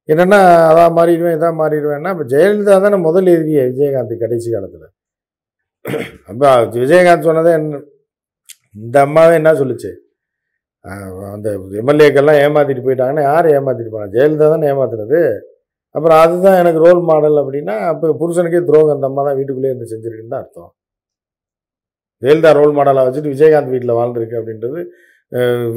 என்னென்னா 0.08 0.38
அதான் 0.70 0.94
மாறிடுவேன் 0.98 1.36
இதான் 1.36 1.58
மாறிடுவேன்னா 1.60 2.10
இப்போ 2.14 2.26
ஜெயலலிதா 2.32 2.76
தானே 2.84 2.98
முதல் 3.08 3.30
எதிரியே 3.34 3.62
விஜயகாந்த் 3.70 4.14
கடைசி 4.24 4.48
காலத்தில். 4.54 4.86
அப்போ 6.30 6.50
விஜயகாந்த் 6.84 7.28
சொன்னதே 7.28 7.52
என்ன 7.58 7.80
இந்த 8.84 8.96
அம்மாவே 9.06 9.34
என்ன 9.40 9.52
சொல்லுச்சு? 9.60 9.90
அந்த 11.34 11.48
எம்எல்ஏக்கெல்லாம் 11.80 12.40
ஏமாற்றிட்டு 12.44 12.84
போயிட்டாங்கன்னா 12.86 13.24
யார் 13.30 13.46
ஏமாற்றிட்டு 13.56 13.92
போனா? 13.94 14.08
ஜெயலலிதா 14.14 14.48
தானே 14.54 14.68
ஏமாத்துனது. 14.72 15.20
அப்புறம் 15.94 16.18
அதுதான் 16.24 16.58
எனக்கு 16.62 16.80
ரோல் 16.86 17.00
மாடல் 17.10 17.40
அப்படின்னா 17.42 17.74
அப்போ 17.90 18.06
புருஷனுக்கே 18.20 18.60
துரோகம் 18.70 18.94
அந்த 18.96 19.08
அம்மா 19.10 19.22
தான் 19.28 19.38
வீட்டுக்குள்ளேயே 19.38 19.72
இருந்து 19.72 19.92
செஞ்சிருக்குன்னு 19.92 20.32
தான் 20.34 20.42
அர்த்தம். 20.44 20.70
ஜெயலலிதா 22.22 22.50
ரோல் 22.60 22.74
மாடலாக 22.78 23.06
வச்சுட்டு 23.08 23.32
விஜயகாந்த் 23.34 23.72
வீட்டில் 23.74 23.98
வாழ்ந்துருக்கு 24.00 24.40
அப்படின்றது 24.40 24.80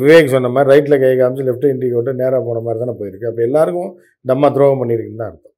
விவேக் 0.01 0.33
சொன்ன 0.33 0.49
மாதிரி 0.55 0.69
ரைட்டில் 0.71 1.01
கை 1.03 1.13
காமிச்சு 1.19 1.45
லெஃப்ட் 1.47 1.69
இன்ட்ரி 1.69 1.87
விட்டு 1.93 2.11
நேராக 2.19 2.41
போன 2.47 2.59
மாதிரி 2.65 2.79
தானே 2.83 2.93
போயிருக்கு. 2.99 3.29
அப்போ 3.29 3.41
எல்லாருக்கும் 3.47 3.89
இந்த 4.25 4.31
அம்மா 4.35 4.49
துரோகம் 4.57 4.81
பண்ணியிருக்குன்னு 4.81 5.21
தான் 5.21 5.31
அர்த்தம். 5.31 5.55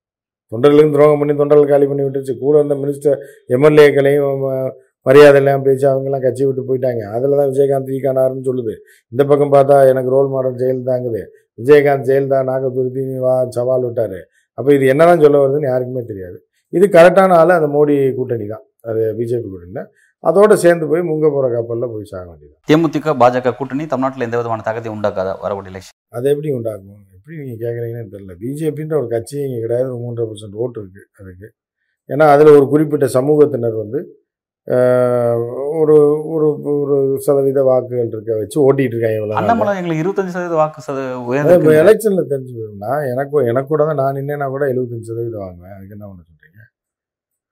தொண்டர்களுக்கும் 0.52 0.96
துரோகம் 0.98 1.20
பண்ணி 1.22 1.34
தொண்டர்கள் 1.42 1.72
காலி 1.74 1.86
பண்ணி 1.90 2.06
விட்டுருச்சு. 2.06 2.36
கூட 2.46 2.54
இருந்த 2.62 2.76
மினிஸ்டர் 2.84 3.18
எம்எல்ஏக்களையும் 3.58 4.46
மரியாதையெல்லாம் 5.06 5.64
பேசி 5.68 5.86
அவங்கெல்லாம் 5.92 6.26
கட்சி 6.26 6.44
விட்டு 6.48 6.64
போயிட்டாங்க. 6.70 7.04
அதில் 7.16 7.38
தான் 7.40 7.50
விஜயகாந்த் 7.52 7.92
வீக்கானாருன்னு 7.94 8.46
சொல்லுது. 8.50 8.74
இந்த 9.14 9.24
பக்கம் 9.32 9.54
பார்த்தா 9.56 9.78
எனக்கு 9.92 10.12
ரோல் 10.16 10.30
மாடல் 10.36 10.60
ஜெயலலிதாங்குது 10.62 11.22
விஜயகாந்த் 11.60 12.08
ஜெயலலிதா 12.10 12.40
நாகதுருத்தி 12.50 13.04
வா 13.26 13.34
சவால் 13.58 13.86
விட்டார். 13.88 14.20
அப்போ 14.58 14.70
இது 14.78 14.86
என்னதான் 14.94 15.24
சொல்ல 15.26 15.40
வருதுன்னு 15.44 15.72
யாருக்குமே 15.72 16.04
தெரியாது. 16.12 16.38
இது 16.74 16.86
கரெக்டான 16.98 17.36
ஆள் 17.42 17.58
அந்த 17.60 17.70
மோடி 17.78 17.96
கூட்டணி 18.20 18.46
தான். 18.54 18.64
அது 18.90 19.02
பிஜேபி 19.18 19.48
கூட்டணி 19.54 19.74
தான் 19.80 19.90
அதோட 20.24 20.54
சேர்ந்து 20.64 20.86
போய் 20.90 21.04
முங்க 21.10 21.28
போகிற 21.36 21.46
கப்பலில் 21.54 21.92
போய் 21.94 22.10
சாக 22.12 22.26
வேண்டியது 22.30 22.54
தேமுதிக 22.70 23.14
பாஜக 23.22 23.54
கூட்டணி 23.60 23.84
தமிழ்நாட்டில் 23.92 24.26
எந்த 24.26 24.38
விதமான 24.40 24.64
தாக்கத்தையும் 24.68 24.98
உண்டாக்காதா? 24.98 25.34
வரக்கூடிய 25.44 25.72
எலெக்ஷன் 25.74 25.98
அதை 26.18 26.28
எப்படி 26.34 26.50
உண்டாக்கும் 26.58 27.00
எப்படி 27.16 27.36
நீங்கள் 27.42 27.62
கேட்குறீங்கன்னு 27.64 28.12
தெரியல. 28.14 28.34
பிஜேபின்ற 28.44 28.94
ஒரு 29.02 29.08
கட்சியே 29.14 29.44
இங்கே 29.48 29.60
கிடையாது. 29.66 29.88
ஒரு 29.94 30.00
மூன்றரை 30.04 30.26
பர்சன்ட் 30.32 30.58
ஓட்டு 30.64 30.80
இருக்குது 30.82 31.06
அதுக்கு. 31.20 31.48
ஏன்னா 32.10 32.26
அதில் 32.34 32.56
ஒரு 32.58 32.66
குறிப்பிட்ட 32.74 33.08
சமூகத்தினர் 33.18 33.78
வந்து 33.84 34.00
ஒரு 35.80 35.96
ஒரு 36.34 36.48
ஒரு 36.74 36.96
சதவீத 37.26 37.60
வாக்குகள் 37.68 38.10
இருக்க 38.12 38.32
வச்சு 38.42 38.58
ஓட்டிகிட்டு 38.66 38.96
இருக்காங்க 38.96 39.20
இவ்வளோ. 39.20 39.36
அண்ணாமலை 39.40 39.72
எங்களுக்கு 39.80 40.04
இருபத்தஞ்சு 40.04 40.34
சதவீத 40.36 40.56
வாக்கு 40.62 40.84
சத 40.88 40.98
அது 40.98 41.08
இப்போ 41.14 41.32
உயர்ந்து 41.32 41.78
எலெக்ஷனில் 41.82 42.30
தெரிஞ்சு 42.32 42.54
போயிரும்னா 42.58 42.92
எனக்கு 43.12 43.44
எனக்கு 43.52 43.70
கூட 43.72 43.86
தான் 43.90 44.00
நான் 44.02 44.18
நின்னேன்னா 44.20 44.48
கூட 44.56 44.66
எழுபத்தஞ்சு 44.74 45.10
சதவீதம் 45.12 45.44
வாங்குவேன். 45.46 45.76
அதுக்கு 45.78 45.96
என்ன 45.98 46.06
பண்ண 46.10 46.22
சொல்கிறீங்க 46.30 46.60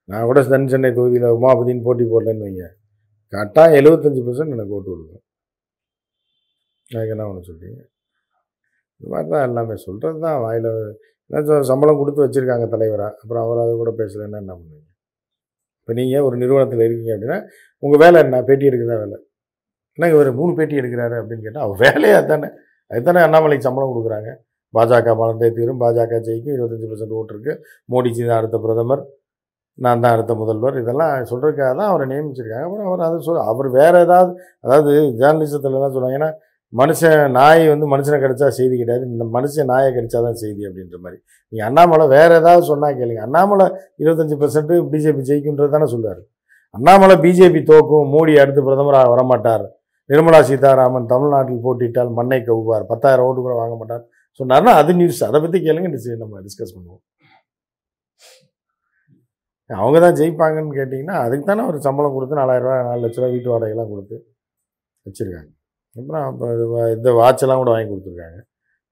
நான் 0.09 0.27
கூட 0.29 0.41
தென் 0.53 0.69
சென்னை 0.73 0.91
தொகுதியில் 0.97 1.35
உமாபதின்னு 1.37 1.85
போட்டி 1.87 2.05
போடலன்னு 2.13 2.45
வைங்க. 2.47 2.65
கரெக்டாக 3.33 3.77
எழுபத்தஞ்சு 3.79 4.21
பர்சன்ட் 4.27 4.55
எனக்கு 4.57 4.75
ஓட்டு 4.77 4.91
விடுவேன் 4.93 5.23
அதுக்கு 6.89 7.15
என்ன 7.15 7.25
பண்ண 7.29 7.41
சொல்கிறீங்க 7.49 7.79
இந்த 9.01 9.09
மாதிரி 9.11 9.29
தான் 9.33 9.45
எல்லாமே 9.49 9.75
சொல்கிறது 9.85 10.19
தான் 10.25 10.39
வாயில் 10.45 10.69
சம்பளம் 11.71 11.99
கொடுத்து 11.99 12.23
வச்சுருக்காங்க 12.23 12.67
தலைவராக 12.73 13.11
அப்புறம் 13.21 13.43
அவர் 13.45 13.63
அதை 13.63 13.73
கூட 13.81 13.91
பேசலைன்னா 13.99 14.39
என்ன 14.43 14.53
பண்ணுவீங்க? 14.55 14.88
இப்போ 15.89 15.97
நீங்கள் 15.99 16.25
ஒரு 16.25 16.35
நிறுவனத்தில் 16.41 16.81
இருக்கீங்க 16.85 17.11
அப்படின்னா 17.13 17.37
உங்கள் 17.83 18.01
வேலை 18.01 18.17
என்ன? 18.25 18.39
பேட்டி 18.47 18.65
எடுக்கிறதா 18.69 18.97
வேலை. 19.03 19.15
என்ன 19.97 20.09
இவர் 20.13 20.27
மூணு 20.39 20.51
பேட்டி 20.57 20.75
எடுக்கிறாரு 20.81 21.15
அப்படின்னு 21.19 21.45
கேட்டால் 21.45 21.63
அவர் 21.67 21.79
வேலையே 21.85 22.19
தானே 22.31 22.47
அதுதானே 22.91 23.21
அண்ணாமலைக்கு 23.27 23.65
சம்பளம் 23.67 23.91
கொடுக்குறாங்க. 23.91 24.29
பாஜக 24.73 25.13
மலர்ந்தே 25.21 25.49
தீரும். 25.57 25.79
பாஜக 25.83 26.19
ஜெயிக்கும். 26.27 26.53
இருபத்தஞ்சி 26.57 26.89
பர்சன்ட் 26.91 27.15
ஓட்டு 27.19 27.33
இருக்குது 27.35 27.55
மோடிஜி 27.93 28.21
தான் 28.27 28.39
அடுத்த 28.41 28.59
பிரதமர். 28.65 29.01
நான் 29.85 30.03
தான் 30.03 30.13
அடுத்த 30.17 30.35
முதல்வர். 30.41 30.77
இதெல்லாம் 30.83 31.13
சொல்கிறதுக்காக 31.31 31.71
தான் 31.79 31.89
அவரை 31.93 32.07
நியமிச்சிருக்காங்க. 32.13 32.65
அப்புறம் 32.67 32.87
அவர் 32.91 33.03
அதை 33.07 33.17
சொல் 33.29 33.41
அவர் 33.53 33.69
வேறு 33.79 33.99
ஏதாவது 34.05 34.31
அதாவது 34.65 34.93
ஜேர்னலிசத்தில் 35.21 35.79
என்ன 35.79 35.91
சொல்லுவாங்க 35.95 36.19
ஏன்னா 36.19 36.31
மனுஷன் 36.73 37.21
நாய் 37.37 37.63
வந்து 37.71 37.85
மனுஷனை 37.93 38.17
கிடைச்சா 38.23 38.47
செய்தி 38.57 38.75
கிடையாது. 38.81 39.03
இந்த 39.13 39.25
மனுஷன் 39.35 39.69
நாயை 39.73 39.89
கிடைச்சா 39.95 40.19
தான் 40.27 40.39
செய்தி 40.43 40.61
அப்படின்ற 40.67 40.97
மாதிரி. 41.03 41.17
நீங்கள் 41.53 41.67
அண்ணாமலை 41.69 42.05
வேறு 42.15 42.33
ஏதாவது 42.41 42.63
சொன்னால் 42.71 42.97
கேளுங்க. 42.99 43.23
அண்ணாமலை 43.27 43.65
இருபத்தஞ்சி 44.01 44.37
பர்சன்ட் 44.43 44.73
பிஜேபி 44.93 45.23
ஜெயிக்குன்றது 45.29 45.75
தானே 45.75 45.87
சொல்லுவார் 45.95 46.21
அண்ணாமலை 46.77 47.15
பிஜேபி 47.25 47.61
தோக்கும் 47.71 48.11
மோடி 48.15 48.33
அடுத்து 48.43 48.61
பிரதமராக 48.67 49.09
வரமாட்டார். 49.13 49.65
நிர்மலா 50.09 50.39
சீதாராமன் 50.49 51.11
தமிழ்நாட்டில் 51.13 51.63
போட்டியிட்டால் 51.65 52.15
மண்ணை 52.19 52.39
கவுவார். 52.47 52.85
பத்தாயிரம் 52.91 53.25
ஓட்டு 53.27 53.41
கூட 53.45 53.55
வாங்க 53.61 53.75
மாட்டார். 53.81 54.03
சொன்னார்னா 54.39 54.71
அது 54.81 54.91
நியூஸ் 54.99 55.21
அதை 55.29 55.39
பற்றி 55.43 55.59
கேளுங்க 55.67 55.89
நம்ம 56.23 56.41
டிஸ்கஸ் 56.47 56.75
பண்ணுவோம். 56.75 57.03
அவங்க 59.69 59.97
தான் 60.03 60.17
ஜெயிப்பாங்கன்னு 60.19 60.77
கேட்டிங்கன்னா 60.79 61.15
அதுக்கு 61.25 61.45
தானே 61.49 61.63
ஒரு 61.71 61.79
சம்பளம் 61.87 62.15
கொடுத்து 62.15 62.39
நாலாயிரம் 62.41 62.67
ரூபாய் 62.67 62.87
நாலு 62.87 63.01
லட்ச 63.05 63.19
ரூபா 63.19 63.31
வீட்டு 63.33 63.51
வாடகைலாம் 63.53 63.91
கொடுத்து 63.93 64.15
வச்சுருக்காங்க. 65.05 65.51
அப்புறம் 65.97 66.25
அப்புறம் 66.29 66.93
இந்த 66.95 67.09
வாட்செல்லாம் 67.19 67.61
கூட 67.61 67.71
வாங்கி 67.75 67.91
கொடுத்துருக்காங்க. 67.91 68.39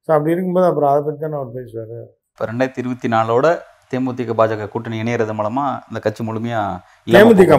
ஸோ 0.06 0.12
அப்படி 0.18 0.34
இருக்கும்போது 0.36 0.70
அப்புறம் 0.72 0.92
அதை 0.92 1.02
பற்றி 1.08 1.22
தானே 1.24 1.40
அவர் 1.40 1.58
பேசுவார்? 1.58 1.98
இப்போ 2.34 2.46
ரெண்டாயிரத்தி 2.52 2.82
இருபத்தி 2.84 3.10
நாலோட 3.16 3.48
தேமுதிக 3.92 4.34
பாஜக 4.40 4.66
கூட்டணி 4.72 4.98
இணையறது 5.02 5.34
மூலமா 5.40 5.66
இந்த 5.90 6.00
கட்சி 6.06 6.22
முழுமையா 6.28 6.62
தேமுதிக 7.14 7.58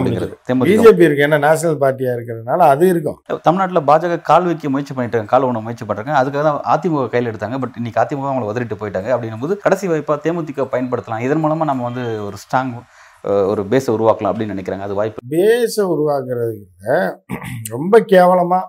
பிஜேபி 0.65 1.05
இருக்கு. 1.05 1.23
ஏன்னா 1.27 1.37
நேஷனல் 1.45 1.79
பார்ட்டியாக 1.83 2.15
இருக்கிறதுனால 2.17 2.67
அது 2.73 2.83
இருக்கும். 2.93 3.17
தமிழ்நாட்டில் 3.47 3.81
பாஜக 3.89 4.19
கால் 4.29 4.47
வைக்க 4.49 4.69
முயற்சி 4.73 4.93
பண்ணிட்டு 4.93 5.15
இருக்காங்க. 5.15 5.33
கால் 5.33 5.47
ஒன்று 5.47 5.63
முயற்சி 5.67 5.85
பண்றாங்க. 5.89 6.13
அதுக்காக 6.21 6.43
தான் 6.47 6.59
அதிமுக 6.73 7.05
கையில் 7.13 7.31
எடுத்தாங்க. 7.31 7.59
பட் 7.63 7.77
இன்னைக்கு 7.81 8.01
அதிமுக 8.03 8.29
அவங்களை 8.31 8.49
உதறிட்டு 8.51 8.79
போயிட்டாங்க. 8.81 9.11
அப்படின்னும் 9.15 9.43
போது 9.45 9.55
கடைசி 9.65 9.87
வாய்ப்பா 9.91 10.17
தேமுதிக 10.25 10.67
பயன்படுத்தலாம். 10.73 11.25
இதன் 11.27 11.43
மூலமா 11.45 11.69
நம்ம 11.71 11.87
வந்து 11.89 12.03
ஒரு 12.27 12.39
ஸ்ட்ராங் 12.43 12.73
ஒரு 13.51 13.61
பேஸை 13.71 13.93
உருவாக்கலாம் 13.97 14.31
அப்படின்னு 14.33 14.55
நினைக்கிறாங்க. 14.55 14.85
அது 14.89 14.99
வாய்ப்பு 14.99 15.29
பேஸை 15.35 15.85
உருவாக்குறதுக்கு 15.93 16.99
ரொம்ப 17.75 18.03
கேவலமாக 18.13 18.63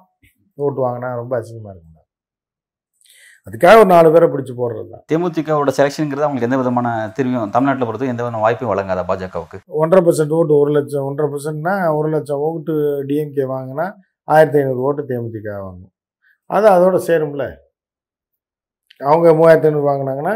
ஓட்டு 0.67 0.83
வாங்கினா 0.87 1.09
ரொம்ப 1.23 1.33
அசிங்கமாக 1.40 1.75
இருக்கும். 1.75 1.97
அதுக்காக 3.47 3.79
ஒரு 3.83 3.88
நாலு 3.93 4.09
பேரை 4.14 4.26
பிடிச்சி 4.33 4.52
போடுறது 4.57 4.88
தான். 4.93 5.02
தேமுதிகவோட 5.11 5.71
செலெக்ஷனுங்கிறது 5.76 6.25
அவங்களுக்கு 6.25 6.49
எந்த 6.49 6.59
விதமான 6.61 6.88
திரும்பியும் 7.17 7.52
தமிழ்நாட்டில் 7.55 7.88
பொறுத்து 7.88 8.11
எந்த 8.12 8.21
விதமான 8.23 8.43
வாய்ப்பும் 8.45 8.71
வழங்காதா 8.73 9.02
பாஜகவுக்கு? 9.11 9.59
ஒன்றரை 9.83 10.00
பர்சன்ட் 10.07 10.35
ஓட்டு 10.38 10.52
ஒரு 10.62 10.71
லட்சம் 10.76 11.07
ஒன்றரை 11.09 11.29
பர்சன்ட்னா 11.35 11.75
ஒரு 11.99 12.09
லட்சம் 12.14 12.43
ஓட்டு 12.49 12.75
டிஎம்கே 13.11 13.47
வாங்கினா 13.55 13.87
ஆயிரத்தி 14.29 14.59
ஐநூறு 14.61 14.83
ஓட்டு 14.88 15.02
தேமுதிக 15.11 15.49
வாங்கும். 15.67 15.93
அது 16.57 16.67
அதோட 16.75 16.99
சேரும்ல. 17.09 17.45
அவங்க 19.00 19.33
மூவாயிரத்தி 19.38 19.69
ஐநூறு 19.71 19.88
வாங்கினாங்கன்னா 19.90 20.35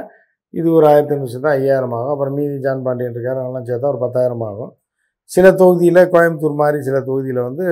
இது 0.61 0.69
ஒரு 0.79 0.87
ஆயிரத்தி 0.91 1.15
ஐநூறு 1.15 1.33
சேர்த்தா 1.35 1.53
ஐயாயிரம் 1.59 1.95
ஆகும். 1.99 2.13
அப்புறம் 2.15 2.37
மீதி 2.39 2.57
ஜான் 2.67 2.83
பாண்டியன் 2.87 3.15
இருக்காரு 3.17 3.39
அவங்களாம் 3.43 3.69
சேர்த்தா 3.71 3.91
ஒரு 3.95 4.01
பத்தாயிரம் 4.05 4.47
ஆகும். 4.49 4.73
சில 5.31 5.47
தொகுதியில் 5.61 6.03
கோயம்புத்தூர் 6.15 6.61
மாதிரி 6.63 6.81
சில 6.89 6.97
தொகுதியில் 7.11 7.43
வந்து 7.49 7.67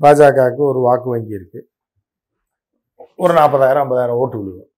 பாஜகவுக்கு 0.00 0.62
ஒரு 0.70 0.82
வாக்கு 0.88 1.08
வங்கி 1.14 1.38
இருக்குது 1.40 1.64
ஒரு 3.22 3.32
நாற்பதாயிரம் 3.38 3.82
ஐம்பதாயிரம் 3.84 4.20
ஓட்டு 4.22 4.36
விழுகும். 4.38 4.70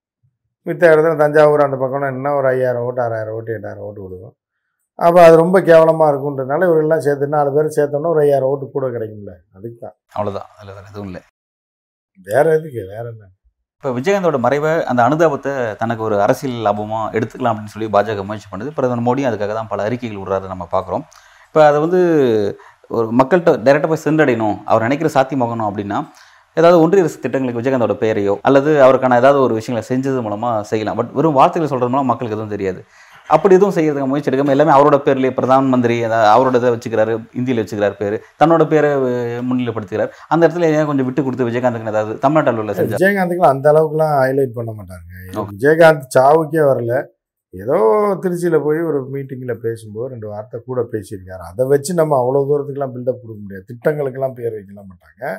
மித்த 0.66 0.83
இடத்துல 0.93 1.16
தஞ்சாவூர் 1.23 1.66
அந்த 1.66 1.76
பக்கம்னா 1.83 2.09
என்ன 2.14 2.33
ஒரு 2.38 2.47
ஐயாயிரம் 2.55 2.85
ஓட்டு 2.88 3.00
ஆறாயிரம் 3.05 3.37
ஓட்டு 3.38 3.55
எட்டாயிரம் 3.57 3.87
ஓட்டு 3.88 4.00
விழுகும். 4.07 4.35
அப்போ 5.07 5.19
அது 5.26 5.35
ரொம்ப 5.45 5.57
கேவலமாக 5.69 6.11
இருக்குன்றதுனால 6.12 6.66
இவரெல்லாம் 6.69 7.02
சேர்த்து 7.07 7.35
நாலு 7.37 7.50
பேர் 7.57 7.75
சேர்த்தோன்னா 7.78 8.12
ஒரு 8.14 8.21
ஐயாயிரம் 8.25 8.50
ஓட்டு 8.52 8.66
கூட 8.76 8.87
கிடைக்கும்ல. 8.97 9.33
அதுக்கு 9.57 9.78
தான் 9.85 9.97
அவ்வளவுதான். 10.16 10.49
அதில் 10.59 10.76
வேற 10.76 10.87
எதுவும் 10.93 11.09
இல்லை. 11.11 11.23
வேற 12.28 12.45
எதுக்கு? 12.59 12.83
வேற 12.95 13.05
என்ன? 13.14 13.25
இப்போ 13.78 13.90
விஜயகாந்தோட 13.97 14.38
மறைவை 14.45 14.71
அந்த 14.90 15.00
அனுதாபத்தை 15.09 15.52
தனக்கு 15.81 16.02
ஒரு 16.07 16.16
அரசியல் 16.26 16.62
லாபமா 16.66 17.00
எடுத்துக்கலாம் 17.16 17.52
அப்படின்னு 17.52 17.75
சொல்லி 17.75 17.88
பாஜக 17.97 18.23
முயற்சி 18.28 18.49
பண்ணுது. 18.52 18.71
பிரதமர் 18.76 19.07
மோடி 19.09 19.25
அதுக்காக 19.31 19.55
தான் 19.59 19.71
பல 19.73 19.83
அறிக்கைகள் 19.88 20.21
விடுறாரு 20.21 20.52
நம்ம 20.52 20.66
பார்க்குறோம். 20.76 21.05
இப்போ 21.49 21.61
அதை 21.71 21.78
வந்து 21.87 22.00
ஒரு 22.97 23.07
மக்கள்கிட்ட 23.21 23.52
டைரெக்டாக 23.66 23.90
போய் 23.93 24.07
சென்றடையணும். 24.07 24.57
அவர் 24.71 24.87
நினைக்கிற 24.87 25.11
சாத்தியமாகணும் 25.16 25.69
அப்படின்னா 25.69 25.99
ஏதாவது 26.56 26.76
ஒன்றிய 26.82 27.04
அரசு 27.04 27.18
திட்டங்களுக்கு 27.25 27.60
விஜயகாந்தோட 27.60 27.94
பெயரையோ 28.02 28.34
அல்லது 28.48 28.70
அவருக்கான 28.84 29.16
ஏதாவது 29.22 29.40
ஒரு 29.46 29.54
விஷயங்களை 29.58 29.82
செஞ்சது 29.88 30.20
மூலமாக 30.26 30.62
செய்யலாம். 30.70 30.96
பட் 31.00 31.10
வெறும் 31.18 31.36
வார்த்தைகள் 31.38 31.72
சொல்கிறது 31.72 31.92
மூலம் 31.94 32.10
மக்களுக்கு 32.10 32.36
எதுவும் 32.36 32.54
தெரியாது. 32.54 32.80
அப்படி 33.34 33.56
எதுவும் 33.56 33.75
செய்யறதுக்கு 33.76 34.08
முயற்சி 34.10 34.30
எடுக்காம 34.30 34.52
எல்லாமே 34.54 34.72
அவரோட 34.75 34.96
பேர்லேயே 35.06 35.32
பிரதான் 35.38 35.70
மந்திரி 35.72 35.94
அவரோட 36.34 36.54
இதை 36.60 36.70
வச்சுக்கிறாரு 36.75 37.14
இந்தியில் 37.38 37.60
வச்சுக்கிறார் 37.62 37.96
பேர் 38.00 38.16
தன்னோட 38.40 38.64
பேரை 38.72 38.90
முன்னிலைப்படுத்துகிறார் 39.48 40.12
அந்த 40.32 40.42
இடத்துல 40.46 40.68
ஏன் 40.76 40.88
கொஞ்சம் 40.90 41.08
விட்டு 41.08 41.25
கொடுத்து 41.26 41.48
விஜயகாந்துக்கு 41.48 41.92
ஏதாவது 41.94 42.14
தமிழ்நாட்டு 42.25 42.52
அளவில் 42.52 42.78
செஞ்சா? 42.78 43.00
விஜயகாந்துக்குலாம் 43.00 43.54
அந்த 43.56 43.68
அளவுக்குலாம் 43.72 44.14
ஹைலைட் 44.22 44.56
பண்ண 44.58 44.72
மாட்டாங்க. 44.78 45.10
விஜயகாந்த் 45.54 46.06
சாவுக்கே 46.16 46.62
வரல. 46.70 47.02
ஏதோ 47.54 47.76
திருச்சியில் 48.22 48.64
போய் 48.64 48.80
ஒரு 48.90 48.98
மீட்டிங்கில் 49.12 49.60
பேசும்போது 49.66 50.08
ரெண்டு 50.14 50.26
வார்த்தை 50.32 50.56
கூட 50.70 50.80
பேசியிருக்காரு. 50.94 51.44
அதை 51.50 51.66
வச்சு 51.72 51.92
நம்ம 52.00 52.16
அவ்வளோ 52.22 52.42
தூரத்துக்குலாம் 52.48 52.94
பில்டப் 52.96 53.20
கொடுக்க 53.22 53.40
முடியாது. 53.44 53.68
திட்டங்களுக்கெல்லாம் 53.72 54.38
பேர் 54.38 54.56
வைக்கலாம் 54.58 54.90
மாட்டாங்க. 54.92 55.34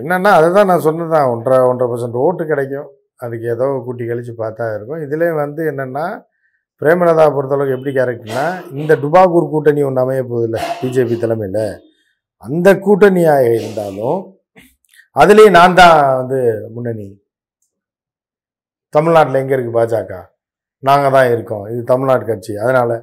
என்னென்னா 0.00 0.30
அதுதான் 0.38 0.68
நான் 0.70 0.78
நான் 0.78 0.86
சொன்னதான் 0.86 1.30
ஒன்றரை 1.32 1.58
ஒன்றரை 1.70 1.86
பர்சன்ட் 1.90 2.22
ஓட்டு 2.24 2.42
கிடைக்கும். 2.50 2.88
அதுக்கு 3.24 3.46
ஏதோ 3.54 3.66
கூட்டி 3.86 4.04
கழித்து 4.08 4.32
பார்த்தா 4.42 4.66
இருக்கும். 4.76 5.00
இதிலே 5.04 5.28
வந்து 5.42 5.62
என்னென்னா 5.70 6.04
பிரேமலதா 6.82 7.24
பொறுத்தளவுக்கு 7.36 7.76
எப்படி 7.76 7.92
கேரக்டர்னா 7.96 8.44
இந்த 8.80 8.92
டுபாகூர் 9.04 9.52
கூட்டணி 9.52 9.80
ஒன்று 9.88 10.02
அமைய 10.02 10.22
போகுதில்ல 10.30 10.58
பிஜேபி 10.80 11.16
தலைமையில். 11.22 11.64
அந்த 12.46 12.68
கூட்டணியாக 12.84 13.54
இருந்தாலும் 13.58 14.18
அதுலேயும் 15.22 15.56
நான் 15.58 15.78
தான் 15.80 15.96
வந்து 16.20 16.38
முன்னணி. 16.74 17.08
தமிழ்நாட்டில் 18.94 19.40
எங்கே 19.42 19.54
இருக்குது 19.56 19.78
பாஜக? 19.78 20.20
நாங்கள் 20.88 21.14
தான் 21.16 21.30
இருக்கோம். 21.34 21.64
இது 21.72 21.80
தமிழ்நாடு 21.92 22.24
கட்சி. 22.30 22.52
அதனால் 22.64 22.94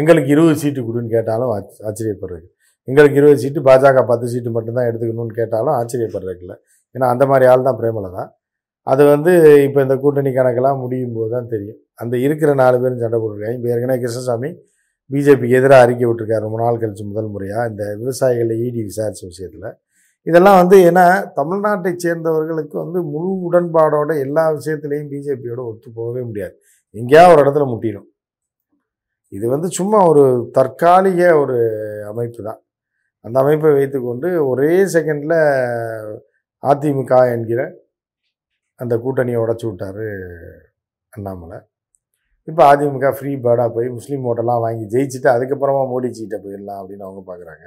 எங்களுக்கு 0.00 0.30
இருபது 0.34 0.54
சீட்டு 0.62 0.80
கொடுன்னு 0.82 1.14
கேட்டாலும் 1.16 1.52
ஆச்சரியப்படுறது. 1.88 2.46
எங்களுக்கு 2.88 3.18
இருபது 3.20 3.40
சீட்டு 3.42 3.60
பாஜக 3.68 4.00
பத்து 4.10 4.26
சீட்டு 4.32 4.50
மட்டும்தான் 4.56 4.88
எடுத்துக்கணும்னு 4.88 5.36
கேட்டாலும் 5.40 5.74
ஆச்சரியப்படுறதுல 5.80 6.54
ஏன்னா 6.94 7.06
அந்த 7.12 7.24
மாதிரி 7.30 7.44
ஆள் 7.52 7.66
தான் 7.68 7.78
பிரேமலதா. 7.80 8.24
அது 8.86 9.02
வந்து 9.12 9.32
இப்போ 9.66 9.80
இந்த 9.86 9.94
கூட்டணி 10.02 10.30
கணக்கெல்லாம் 10.38 10.80
முடியும் 10.82 11.14
போது 11.18 11.30
தான் 11.36 11.48
தெரியும். 11.52 11.78
அந்த 12.02 12.14
இருக்கிற 12.26 12.50
நாலு 12.62 12.76
பேரும் 12.82 13.02
சண்டை 13.04 13.18
போட்டிருக்காங்க. 13.22 13.56
இப்போ 13.58 13.68
ஏற்கனவே 13.74 14.00
கிருஷ்ணசாமி 14.02 14.50
பிஜேபிக்கு 15.10 15.56
எதிராக 15.60 15.84
அறிக்கை 15.84 16.06
விட்டுருக்காரு. 16.08 16.42
ரொம்ப 16.46 16.58
நாள் 16.64 16.80
கழிச்சு 16.82 17.04
முதல் 17.12 17.30
முறையாக 17.34 17.70
இந்த 17.70 17.84
விவசாயிகளை 18.02 18.54
ஈடி 18.66 18.80
விசாரிச்ச 18.90 19.22
விஷயத்தில். 19.32 19.68
இதெல்லாம் 20.26 20.58
வந்து 20.60 20.76
ஏன்னா 20.88 21.06
தமிழ்நாட்டை 21.38 21.92
சேர்ந்தவர்களுக்கு 22.04 22.76
வந்து 22.84 22.98
முழு 23.14 23.30
உடன்பாடோட 23.48 24.10
எல்லா 24.26 24.44
விஷயத்துலேயும் 24.58 25.10
பிஜேபியோட 25.12 25.60
ஒத்து 25.70 25.88
போகவே 25.98 26.22
முடியாது. 26.28 26.54
எங்கேயாவது 26.94 27.34
ஒரு 27.34 27.42
இடத்துல 27.44 27.66
முட்டிடும். 27.72 28.08
இது 29.32 29.46
வந்து 29.54 29.68
சும்மா 29.78 29.98
ஒரு 30.12 30.24
தற்காலிக 30.58 31.22
ஒரு 31.42 31.56
அமைப்பு 32.12 32.40
தான். 32.48 32.60
அந்த 33.24 33.36
அமைப்பை 33.42 33.70
வைத்துக்கொண்டு 33.78 34.28
ஒரே 34.50 34.72
செகண்டில் 34.94 35.38
அதிமுக 36.62 37.14
என்கிற 37.36 37.60
அந்த 38.80 38.94
கூட்டணியை 39.04 39.38
உடச்சி 39.44 39.64
விட்டாரு 39.68 40.06
அண்ணாமலை. 41.12 41.58
இப்போ 42.48 42.62
அதிமுக 42.72 43.08
ஃப்ரீ 43.18 43.30
பேர்டாக 43.44 43.68
போய் 43.76 43.88
முஸ்லீம் 43.98 44.26
ஓட்டெல்லாம் 44.30 44.62
வாங்கி 44.64 44.84
ஜெயிச்சுட்டு 44.94 45.28
அதுக்கப்புறமா 45.34 45.82
மோடி 45.92 46.08
போயிடலாம் 46.44 46.80
அப்படின்னு 46.80 47.06
அவங்க 47.08 47.22
பார்க்குறாங்க 47.30 47.64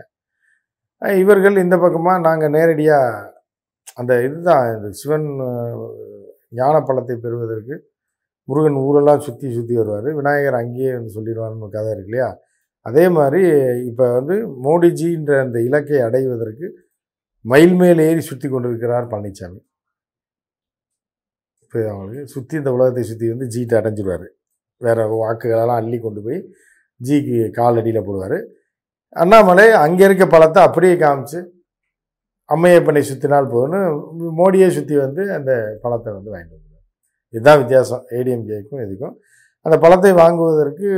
இவர்கள் 1.22 1.58
இந்த 1.64 1.76
பக்கமாக 1.84 2.20
நாங்கள் 2.28 2.54
நேரடியாக 2.58 3.34
அந்த 4.00 4.14
இதுதான் 4.28 4.66
இந்த 4.76 4.90
சிவன் 5.00 5.28
ஞான 6.60 6.76
பழத்தை 6.88 7.16
பெறுவதற்கு 7.26 7.76
முருகன் 8.50 8.78
ஊரெல்லாம் 8.86 9.24
சுற்றி 9.28 9.48
சுற்றி 9.56 9.74
வருவார். 9.80 10.10
விநாயகர் 10.20 10.60
அங்கேயே 10.62 10.92
வந்து 10.98 11.16
சொல்லிடுவாருன்னு 11.16 11.68
கதை 11.76 11.90
இருக்கு 11.94 12.12
இல்லையா? 12.12 12.30
அதே 12.88 13.06
மாதிரி 13.17 13.41
இப்போ 13.89 14.06
வந்து 14.17 14.36
மோடிஜின்ற 14.65 15.34
அந்த 15.46 15.58
இலக்கை 15.67 16.00
அடைவதற்கு 16.08 16.67
மயில் 17.46 17.75
மேல் 17.82 18.01
ஏறி 18.08 18.22
சுற்றி 18.29 18.48
கொண்டிருக்கிறார் 18.50 19.12
பழனிசாமி 19.12 19.60
இப்போ 21.63 21.79
அவங்களுக்கு 21.91 22.34
சுற்றி 22.36 22.56
இந்த 22.60 22.72
உலகத்தை 22.75 23.03
சுற்றி 23.10 23.27
வந்து 23.34 23.48
ஜீட்டை 23.53 23.75
அடைஞ்சிடுவார் 23.79 24.27
வேறு 24.82 25.03
வாக்குகளெல்லாம் 25.22 25.79
அள்ளி 25.82 25.98
கொண்டு 26.00 26.22
போய் 26.25 26.39
ஜிக்கு 27.01 27.38
கால் 27.58 27.79
அடியில் 27.79 28.06
போடுவார். 28.08 28.38
அண்ணாமலை 29.15 29.65
அங்கே 29.84 30.03
இருக்க 30.08 30.25
பழத்தை 30.34 30.60
அப்படியே 30.67 30.96
காமிச்சு 31.03 31.39
அம்மையப்பனை 32.50 33.01
சுற்றினால் 33.10 33.51
போகணும் 33.53 33.96
மோடியை 34.39 34.70
சுற்றி 34.77 34.96
வந்து 35.06 35.24
அந்த 35.38 35.51
பழத்தை 35.84 36.10
வந்து 36.17 36.32
வாங்கிட்டு 36.34 36.56
வந்துடுவார். 36.58 36.86
இதுதான் 37.34 37.60
வித்தியாசம். 37.62 38.03
ஏடிஎம்கேக்கும் 38.17 38.84
இதுக்கும் 38.86 39.15
அந்த 39.68 39.78
பழத்தை 39.84 40.12
வாங்குவதற்கு 40.20 40.90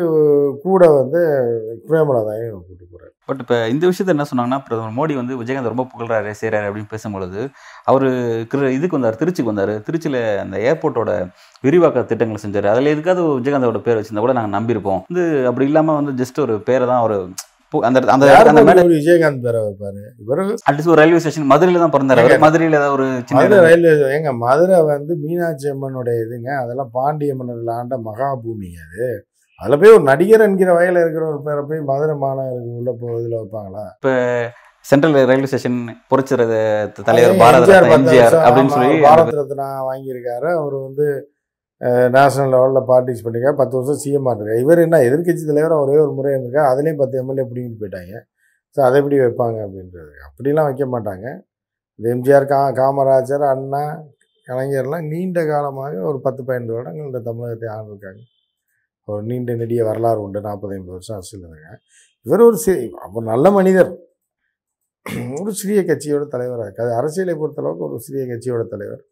கூட 0.66 0.82
வந்து 0.98 1.22
பிரேமலதாயும் 1.88 2.60
கூட்டு 2.68 2.86
போகிறார் 2.86 3.14
பட் 3.30 3.42
இப்போ 3.44 3.58
இந்த 3.74 3.84
விஷயத்த 3.90 4.14
என்ன 4.16 4.26
சொன்னாங்கன்னா 4.30 4.60
பிரதமர் 4.66 4.96
மோடி 4.98 5.14
வந்து 5.20 5.34
விஜயகாந்த் 5.40 5.72
ரொம்ப 5.72 5.86
புகழ்றாரு 5.92 6.32
செய்கிறாரு 6.42 6.68
அப்படின்னு 6.70 6.92
பேசும்பொழுது 6.94 7.42
அவர் 7.90 8.06
இதுக்கு 8.78 8.98
வந்தார் 8.98 9.20
திருச்சிக்கு 9.22 9.52
வந்தார். 9.52 9.74
திருச்சியில் 9.88 10.20
அந்த 10.44 10.56
ஏர்போர்ட்டோட 10.70 11.12
விரிவாக்க 11.66 12.04
திட்டங்களை 12.12 12.40
செஞ்சார். 12.46 12.68
அதில் 12.74 12.94
எதுக்காவது 12.94 13.24
விஜயகாந்தோட 13.40 13.82
பேர் 13.88 14.00
வச்சிருந்தா 14.00 14.26
கூட 14.26 14.36
நாங்கள் 14.40 14.56
நம்பியிருப்போம். 14.58 15.02
வந்து 15.10 15.26
அப்படி 15.50 15.68
இல்லாமல் 15.72 16.00
வந்து 16.00 16.14
ஜஸ்ட் 16.22 16.44
ஒரு 16.46 16.56
பேரை 16.70 16.86
தான் 16.92 17.02
அவர் 17.04 17.18
அந்த 17.88 18.00
விஜயகாந்த் 18.94 19.44
பேரை 19.46 19.60
வைப்பாரு? 19.66 20.02
இவர் 20.24 20.42
அட்லீஸ்ட் 20.68 20.92
ஒரு 20.94 21.00
ரயில்வே 21.02 21.20
ஸ்டேஷன் 21.24 21.50
மதுரையில் 21.52 21.84
தான் 21.84 21.94
பிறந்தாரு 21.96 22.38
மதுரையில் 22.46 22.78
ஏதாவது 22.80 22.96
ஒரு 22.98 23.08
சின்ன 23.30 23.60
ரயில்வே 23.68 23.92
ஏங்க 24.18 24.32
மதுரை 24.46 24.78
வந்து 24.92 25.16
மீனாட்சி 25.24 25.68
அம்மனுடைய 25.74 26.24
இதுங்க. 26.26 26.50
அதெல்லாம் 26.64 26.92
பாண்டிய 26.98 27.34
மன்னர்கள் 27.40 27.76
ஆண்ட 27.80 27.98
மகாபூமிங்க 28.08 28.80
அது. 28.88 29.08
அதில் 29.62 29.80
போய் 29.82 29.96
ஒரு 29.98 30.04
நடிகர் 30.10 30.46
என்கிற 30.48 30.70
வகையில் 30.78 31.02
இருக்கிற 31.04 31.24
ஒரு 31.32 31.40
பேரை 31.48 31.64
போய் 31.70 31.82
மதுரை 31.92 32.16
மாநகருக்கு 32.24 32.78
உள்ள 32.80 32.92
போகிறதுல 33.02 33.40
வைப்பாங்களா? 33.42 33.86
சென்ட்ரல் 34.90 35.16
ரயில்வே 35.30 35.50
ஸ்டேஷன் 35.52 35.80
புரட்சிற 36.12 36.42
தலைவர் 37.10 37.42
பாரத 37.42 37.72
எம்ஜிஆர் 37.98 38.38
அப்படின்னு 38.46 38.74
சொல்லி 38.76 38.96
பாரத் 39.08 39.34
ரத்னா 39.40 39.68
வாங்கியிருக்காரு. 39.90 40.50
அவர் 40.60 40.76
வந்து 40.88 41.08
நேஷனல் 42.16 42.52
லெவலில் 42.56 42.88
பார்ட்டிஸ் 42.92 43.24
பண்ணிருக்காரு. 43.26 43.58
பத்து 43.62 43.76
வருஷம் 43.78 44.00
சிஎம் 44.04 44.30
இருக்காரு. 44.32 44.56
இவர் 44.64 44.84
என்ன 44.86 44.98
எதிர்கட்சி 45.10 45.44
தலைவர் 45.50 45.76
ஒரே 45.84 45.96
ஒரு 46.06 46.14
முறை 46.18 46.32
இருந்திருக்காரு. 46.34 46.70
அதுலேயும் 46.74 47.02
பத்து 47.02 47.18
எம்எல்ஏ 47.22 47.46
பிடிங்கிட்டு 47.52 47.82
போயிட்டாங்க. 47.84 48.16
ஸோ 48.76 48.80
அதை 48.88 48.96
எப்படி 49.02 49.18
வைப்பாங்க 49.24 49.58
அப்படின்றது. 49.68 50.12
அப்படிலாம் 50.28 50.68
வைக்க 50.70 50.86
மாட்டாங்க. 50.96 51.28
இந்த 52.00 52.08
எம்ஜிஆர் 52.16 52.50
கா 52.52 52.60
காமராஜர் 52.80 53.46
அண்ணா 53.54 53.84
கலைஞர்லாம் 54.48 55.08
நீண்ட 55.14 55.40
காலமாக 55.52 55.96
ஒரு 56.10 56.20
பத்து 56.26 56.42
பதினைந்து 56.48 56.76
வருடங்கள் 56.76 57.10
இந்த 57.10 57.22
தமிழகத்தை 57.30 57.68
ஆண்டிருக்காங்க. 57.76 58.22
ஒரு 59.08 59.22
நீண்ட 59.30 59.52
நெடிய 59.62 59.82
வரலாறு 59.90 60.20
உண்டு. 60.26 60.40
நாற்பது 60.48 60.76
ஐம்பது 60.78 60.96
வருஷம் 60.98 61.18
அரசியல் 61.18 61.44
இருக்காங்க. 61.44 61.80
இவர் 62.28 62.46
ஒரு 62.50 62.58
சி 62.66 62.74
அவர் 63.06 63.30
நல்ல 63.34 63.52
மனிதர். 63.58 63.92
ஒரு 65.42 65.52
சிறிய 65.62 65.80
கட்சியோட 65.90 66.24
தலைவராக 66.34 66.68
இருக்காது 66.68 66.92
அரசியலை 67.00 67.36
பொறுத்தளவுக்கு 67.42 67.86
ஒரு 67.90 67.98
சிறிய 68.08 68.24
கட்சியோட 68.32 68.64
தலைவர். 68.74 69.04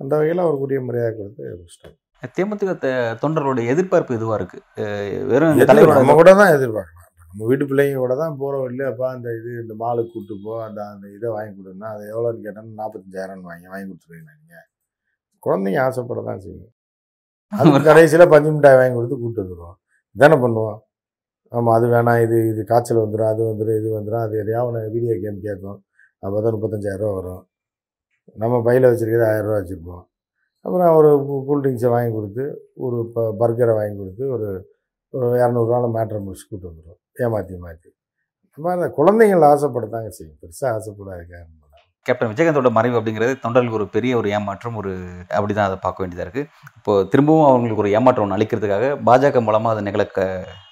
அந்த 0.00 0.12
வகையில் 0.18 0.44
அவருக்குரிய 0.44 0.80
மரியாதை 0.88 1.12
கொடுத்து 1.18 1.44
புஷ்டம். 1.62 1.96
தேமுதிக 2.36 2.72
த- 2.82 2.90
தொண்டரோட 3.22 3.60
எதிர்பார்ப்பு 3.72 4.16
இதுவா 4.18 4.34
இருக்கு? 4.38 4.58
அஹ் 4.82 5.24
வெறும் 5.30 5.60
தலைவரோட 5.70 5.98
நம்ம 6.00 6.14
கூட 6.20 6.30
தான் 6.40 6.52
எதிர்பார்க்கலாம். 6.56 7.02
நம்ம 7.30 7.46
வீட்டு 7.50 7.64
பிள்ளைங்க 7.70 7.98
கூட 8.02 8.14
தான் 8.20 8.36
போகிறோம் 8.40 8.66
இல்லையாப்பா 8.70 9.06
அந்த 9.14 9.28
இது 9.38 9.50
இந்த 9.62 9.74
மாலுக்கு 9.82 10.12
கூட்டு 10.14 10.34
போ 10.44 10.52
அந்த 10.66 10.80
அந்த 10.92 11.06
இதை 11.16 11.28
வாங்கி 11.34 11.52
கொடுன்னா 11.58 11.88
அது 11.94 12.04
எவ்வளோன்னு 12.12 12.44
கேட்டோம்னா 12.46 12.76
நாற்பத்தஞ்சாயிரம் 12.80 13.48
வாங்கி 13.50 13.66
வாங்கி 13.72 13.86
கொடுத்துருவீங்க 13.88 14.30
நீங்கள் 14.34 14.64
குழந்தைங்க 15.42 15.80
ஆசைப்பட 15.84 16.22
தான் 16.28 16.42
செய்யும். 16.44 16.70
அது 17.52 17.84
கடைசியில் 17.88 18.32
பஞ்சு 18.32 18.50
மிட்டாய் 18.54 18.78
வாங்கி 18.80 18.96
கொடுத்து 18.98 19.16
கூட்டு 19.22 19.42
வந்துடுவோம் 19.42 19.76
இதானே 20.16 20.36
பண்ணுவோம். 20.44 20.78
ஆமாம் 21.52 21.74
அது 21.76 21.86
வேணாம் 21.92 22.20
இது 22.24 22.36
இது 22.52 22.62
காய்ச்சல் 22.70 23.02
வந்துடும் 23.02 23.30
அது 23.32 23.42
வந்துடும் 23.50 23.78
இது 23.80 23.88
வந்துடும் 23.96 24.24
அது 24.24 24.34
எதையாவது 24.42 24.88
வீடியோ 24.94 25.16
கேம் 25.24 25.44
கேட்கும். 25.46 25.78
அப்போ 26.22 26.36
தான் 26.40 26.54
முப்பத்தஞ்சாயிரரூவா 26.56 27.12
வரும். 27.18 27.42
நம்ம 28.36 28.60
பையில் 28.66 28.88
வச்சுருக்கிறது 28.90 29.28
ஆயிரரூவா 29.30 29.58
வச்சுருப்போம். 29.60 30.04
அப்புறம் 30.66 30.96
ஒரு 30.96 31.10
கூல்ட்ரிங்க்ஸை 31.48 31.90
வாங்கி 31.90 32.12
கொடுத்து 32.12 32.44
ஒரு 32.78 32.98
ப 33.14 33.26
பர்கரை 33.40 33.74
வாங்கி 33.74 33.96
கொடுத்து 33.96 34.24
ஒரு 34.30 34.48
ஒரு 35.14 35.26
இரநூறுவாவில் 35.40 35.94
மேட்ரை 35.96 36.18
முடிச்சு 36.20 36.46
கூட்டு 36.48 36.68
வந்துடும் 36.68 37.00
ஏமாற்றி 37.24 37.56
மாற்றி 37.58 37.88
இந்த 38.48 38.64
மாதிரி 38.64 38.80
தான் 38.82 38.96
குழந்தைகள் 38.98 39.46
ஆசைப்படத்தாங்க. 39.48 40.08
செய்யும் 40.16 40.38
பெருசாக 40.42 40.74
ஆசைப்படாதுங்க. 40.76 41.38
கேப்டன் 42.06 42.30
விஜயகாந்தோட 42.32 42.70
மறைவு 42.70 42.96
அப்படிங்கிறது 42.98 43.32
தொண்டர்களுக்கு 43.42 43.78
ஒரு 43.78 43.88
பெரிய 43.88 44.12
ஒரு 44.16 44.28
ஏமாற்றம் 44.30 44.76
ஒரு 44.76 44.92
அப்படி 45.30 45.54
தான் 45.54 45.68
அதை 45.68 45.78
பார்க்க 45.78 46.02
வேண்டியதாக 46.02 46.26
இருக்குது 46.26 46.48
இப்போது 46.78 47.08
திரும்பவும் 47.08 47.48
அவங்களுக்கு 47.48 47.82
ஒரு 47.84 47.90
ஏமாற்றம் 47.90 48.24
ஒன்று 48.24 48.36
அளிக்கிறதுக்காக 48.36 48.88
பாஜக 49.08 49.40
மூலமாக 49.40 49.74
அதை 49.74 49.82
நிகழ 49.82 50.04
க- 50.10 50.28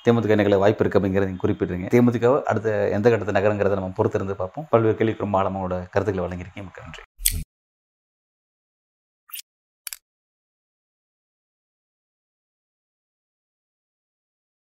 தேமுதிக 0.06 0.36
நிகழ 0.36 0.56
வாய்ப்பு 0.56 0.84
இருக்குது 0.84 1.00
அப்படிங்கிறத 1.00 1.28
நீங்கள் 1.30 1.44
குறிப்பிடுறீங்க 1.44 1.88
தேமுதிக 1.94 2.30
அடுத்த 2.52 2.68
எந்த 2.96 3.06
கட்டத்தை 3.08 3.36
நகரங்கிறத 3.38 3.78
நம்ம 3.80 3.92
பொறுத்திருந்து 3.98 4.36
பார்ப்போம். 4.42 4.68
பல்வேறு 4.70 4.96
கேள்விக்கு 4.96 5.26
ரொம்ப 5.26 5.38
ஆழமாவோட 5.42 5.76
கருத்துக்களை 5.94 6.24
வழங்கியிருக்கேன் 6.26 6.66
மிக்க 6.68 6.86
நன்றி. 6.86 7.04